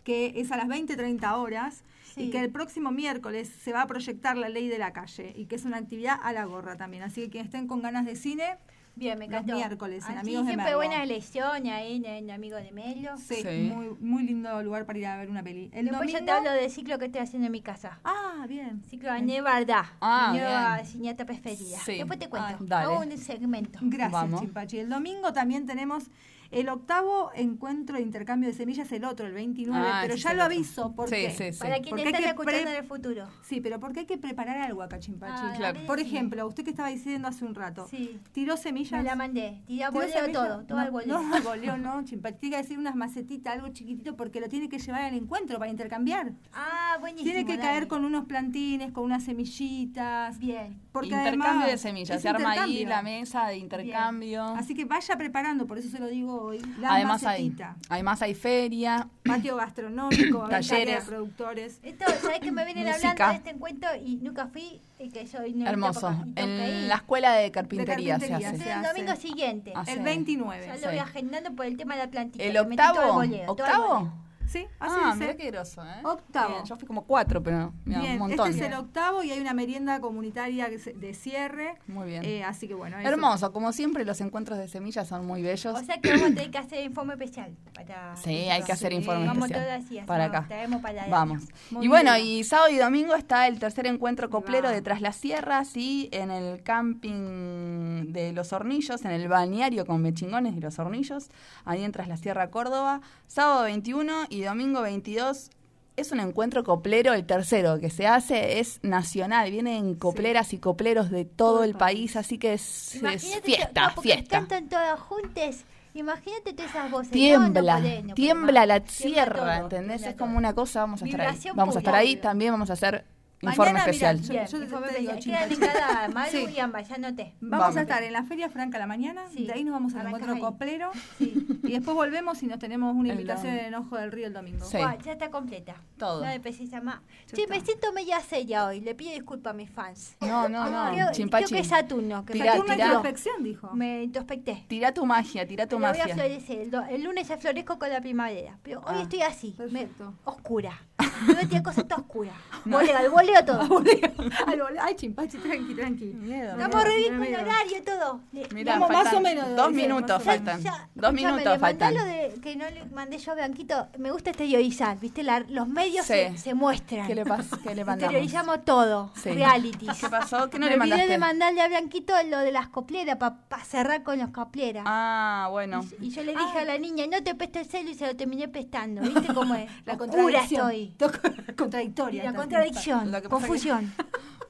[0.04, 1.84] que es a las 20-30 horas.
[2.14, 2.22] Sí.
[2.24, 5.46] Y que el próximo miércoles se va a proyectar la ley de la calle y
[5.46, 7.02] que es una actividad a la gorra también.
[7.02, 8.58] Así que quienes estén con ganas de cine,
[8.96, 9.54] Bien, me los encantó.
[9.54, 10.78] miércoles en Así Amigos de siempre Merlo.
[10.78, 13.16] buena elección ahí en, en Amigos de Melo.
[13.16, 13.70] sí, Sí.
[13.72, 15.70] Muy, muy lindo lugar para ir a ver una peli.
[15.72, 18.00] El Después domingo, yo te hablo del ciclo que estoy haciendo en mi casa.
[18.04, 18.82] Ah, bien.
[18.90, 19.92] Ciclo Añé Bardá.
[20.00, 20.82] Ah, mi nueva
[21.26, 21.78] preferida.
[21.78, 21.98] Sí.
[21.98, 22.48] Después te cuento.
[22.52, 22.84] Ah, dale.
[22.86, 23.78] Hago un segmento.
[23.82, 24.40] Gracias.
[24.40, 24.78] Chimpachi.
[24.80, 26.10] El domingo también tenemos
[26.50, 30.42] el octavo encuentro de intercambio de semillas, el otro, el 29, Ah, pero ya lo
[30.42, 30.92] aviso.
[30.94, 31.30] ¿Por Sí, qué?
[31.30, 31.58] sí, sí.
[31.60, 33.26] Para quienes están que escuchando en el futuro.
[33.42, 35.32] Sí, pero porque hay que preparar algo acá, Chimpachi.
[35.36, 35.80] Ah, Claro.
[35.86, 38.18] Por ejemplo, usted que estaba diciendo hace un rato, Sí.
[38.32, 38.92] tiró semillas.
[39.02, 39.62] Me la mandé.
[39.66, 40.32] ¿Tiró boleo semillas?
[40.32, 40.64] todo.
[40.66, 41.20] Todo no, al boleo.
[41.22, 42.38] No, al boleo no, Chimpachi.
[42.38, 45.70] Tiene que decir unas macetitas, algo chiquitito, porque lo tiene que llevar al encuentro para
[45.70, 46.32] intercambiar.
[46.52, 47.30] Ah, buenísimo.
[47.30, 47.62] Tiene que dale.
[47.68, 50.38] caer con unos plantines, con unas semillitas.
[50.38, 50.80] Bien.
[50.92, 52.20] Porque intercambio además de semillas.
[52.20, 54.44] Se arma ahí la mesa de intercambio.
[54.56, 56.60] Así que vaya preparando, por eso se lo digo hoy.
[56.80, 57.54] La Además hay,
[57.88, 61.04] además hay feria, Patio gastronómico, Talleres.
[61.04, 61.78] productores.
[61.82, 63.10] Esto, ¿sabés que me vienen Música.
[63.10, 64.80] hablando de este encuentro y nunca fui?
[64.98, 66.14] Y que soy hermoso.
[66.36, 68.72] En la escuela de carpintería, carpintería, se hace.
[68.72, 69.72] El domingo siguiente.
[69.86, 70.66] El 29.
[70.66, 70.80] Ya sí.
[70.82, 72.44] lo voy agendando por el tema de la plantita.
[72.44, 73.12] ¿El todo octavo?
[73.14, 74.12] boleo, todo el ¿Octavo?
[74.50, 75.18] Sí, así Ah, dice.
[75.18, 76.00] mira qué groso, ¿eh?
[76.02, 76.54] Octavo.
[76.54, 78.50] Bien, yo fui como cuatro, pero mira, Bien, un montón.
[78.50, 81.76] este es el octavo y hay una merienda comunitaria de cierre.
[81.86, 82.24] Muy bien.
[82.24, 82.98] Eh, así que bueno.
[82.98, 83.08] eso.
[83.08, 85.78] Hermoso, como siempre los encuentros de semillas son muy bellos.
[85.78, 87.56] O sea que vamos a tener que hacer informe especial.
[87.74, 89.64] Para Sí, hay que hacer Sí, informe Vamos especial.
[89.66, 90.44] todas así, así para acá.
[90.48, 91.10] traemos para allá.
[91.12, 91.42] Vamos.
[91.70, 92.26] Muy y bueno, bien.
[92.26, 94.72] y sábado y domingo está el tercer encuentro coplero va.
[94.74, 100.02] de Tras las Sierras y en el camping de Los Hornillos, en el balneario con
[100.02, 101.28] Mechingones y Los Hornillos,
[101.64, 103.00] ahí en Tras la Sierra, Córdoba.
[103.26, 105.50] Sábado 21 y domingo 22
[105.96, 111.10] es un encuentro coplero, el tercero que se hace es nacional, vienen copleras y copleros
[111.10, 114.38] de todo el país, así que es, es fiesta, fiesta.
[114.38, 115.64] Cantan todas juntas.
[115.92, 117.10] Imagínate todas esas voces.
[117.10, 120.02] Tiembla, No, no podés, no tiembla la todo, ¿entendés?
[120.02, 121.38] tiembla Es como una cosa, vamos a estar ahí.
[121.54, 123.04] Vamos a estar ahí, también vamos a hacer
[123.42, 124.16] informe Mañana, especial.
[124.20, 125.12] mirá, Bien, Yo te- informe te digo,
[126.14, 126.46] Maru Sí.
[126.50, 127.34] y ya noté.
[127.40, 127.76] Vamos, Vamos.
[127.76, 129.46] a estar en la Feria Franca a la mañana, Sí.
[129.46, 130.40] de ahí nos vamos al encuentro ahí.
[130.40, 131.46] coplero Sí.
[131.62, 134.66] y después volvemos y nos tenemos una invitación en Ojo del Río el domingo.
[134.70, 135.74] Ya está completa.
[135.98, 136.20] Todo.
[136.20, 137.00] No me precisa más.
[137.28, 138.80] Ya Sí, me siento media seria hoy.
[138.80, 140.16] Le pido disculpas a mis fans.
[140.20, 142.24] No, no, Ah, no, creo, creo que es Saturno.
[142.24, 143.70] Que Tirá, me, Saturno introspección, dijo.
[143.74, 144.64] me introspecté.
[144.68, 146.14] Tira tu magia, tira tu Pero voy a magia.
[146.14, 146.68] florecer.
[146.90, 148.58] El, lunes ya florezco con la primavera.
[148.62, 149.54] Pero hoy Ah, estoy así.
[149.58, 150.14] me- perfecto.
[150.24, 150.78] oscura.
[152.66, 154.80] Me voy Voleo, al voleo todo.
[154.80, 156.04] Ay, chimpachi, tranqui, tranqui.
[156.06, 156.52] Miedo.
[156.52, 157.40] Estamos re bien con Miedo.
[157.40, 158.20] horario todo.
[158.52, 160.60] Mirá, Vamos, más o menos, Dos minutos faltan.
[160.94, 161.94] Dos minutos faltan.
[162.40, 163.88] Que no le mandé yo a Blanquito.
[163.98, 165.22] Me gusta exteriorizar, ¿viste?
[165.22, 166.12] La- los medios Sí.
[166.14, 167.06] se, se muestran.
[167.06, 167.58] ¿Qué le pasa?
[167.62, 168.02] ¿Qué le mandamos?
[168.14, 169.12] Exteriorizamos todo.
[169.22, 169.30] Sí.
[169.30, 169.98] Realities.
[170.00, 170.48] ¿Qué pasó?
[170.50, 171.08] ¿Qué no Me le mandaste?
[171.08, 174.84] de mandarle a Blanquito lo de las copleras para cerrar con los copleras.
[174.86, 175.84] Ah, bueno.
[176.00, 178.06] Y, y yo le dije a la niña, no te presto el celo y se
[178.06, 179.00] lo terminé prestando.
[179.02, 179.70] ¿Viste cómo es?
[179.86, 180.70] La contradicción.
[180.70, 180.94] estoy.
[181.56, 182.24] Contradictoria.
[182.24, 183.92] La contradicción, Lo que confusión.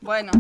[0.03, 0.31] Bueno,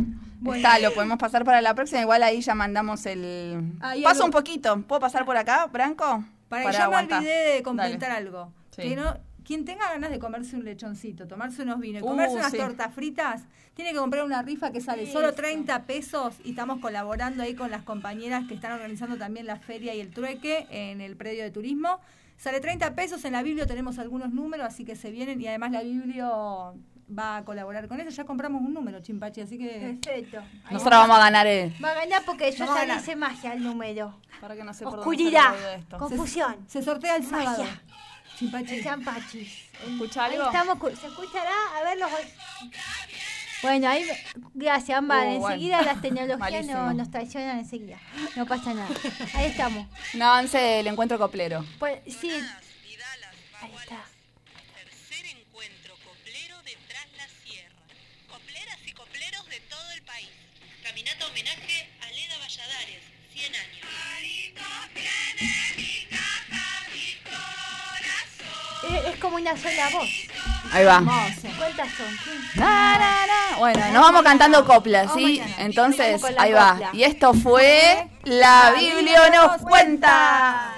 [0.54, 2.00] está, lo podemos pasar para la próxima.
[2.00, 3.74] Igual ahí ya mandamos el.
[3.78, 4.80] Paso algo- un poquito.
[4.84, 6.24] ¿Puedo pasar por acá, Branco?
[6.50, 7.22] Para, que yo aguantar.
[7.22, 8.14] me olvidé de completar Dale.
[8.16, 8.52] algo.
[8.76, 8.82] Sí.
[8.82, 12.50] Que no, quien tenga ganas de comerse un lechoncito, tomarse unos vinos, Uh, comerse unas
[12.50, 12.58] sí.
[12.58, 13.44] tortas fritas,
[13.74, 17.70] tiene que comprar una rifa que sale solo 30 pesos y estamos colaborando ahí con
[17.70, 21.50] las compañeras que están organizando también la feria y el trueque en el predio de
[21.50, 22.00] turismo.
[22.36, 25.72] Sale 30 pesos, en la Biblio tenemos algunos números, así que se vienen y además
[25.72, 26.74] la Biblio
[27.16, 28.10] va a colaborar con eso.
[28.10, 29.98] Ya compramos un número, Chimpachi, así que...
[30.02, 30.38] Perfecto.
[30.38, 31.72] Ahí Nosotros vamos a ganar el.
[31.82, 34.18] Va a ganar porque yo ya hice magia al número.
[34.40, 35.98] Para que no dónde Oscuridad, el esto.
[35.98, 37.58] confusión, Se sortea el sábado.
[37.58, 37.82] magia,
[38.38, 38.74] Chimpachi.
[38.74, 39.70] el champachis.
[39.86, 40.46] ¿Escucha Ahí algo?
[40.46, 41.52] estamos, ¿se escuchará?
[41.78, 42.10] A ver los...
[43.62, 44.06] Bueno, ahí,
[44.54, 45.02] gracias.
[45.02, 45.48] Uh, bueno.
[45.48, 47.98] enseguida las tecnologías no, nos traicionan enseguida.
[48.36, 48.88] No pasa nada.
[49.34, 49.86] Ahí estamos.
[50.14, 51.64] Un avance del encuentro coplero.
[51.78, 52.30] Pues, sí.
[69.20, 70.08] como una sola voz.
[70.72, 71.02] Ahí va.
[71.58, 72.06] ¿Cuántas son?
[73.58, 75.42] Bueno, nos vamos cantando coplas, ¿sí?
[75.58, 76.78] Entonces, ahí va.
[76.92, 80.72] Y esto fue La Biblia nos cuenta.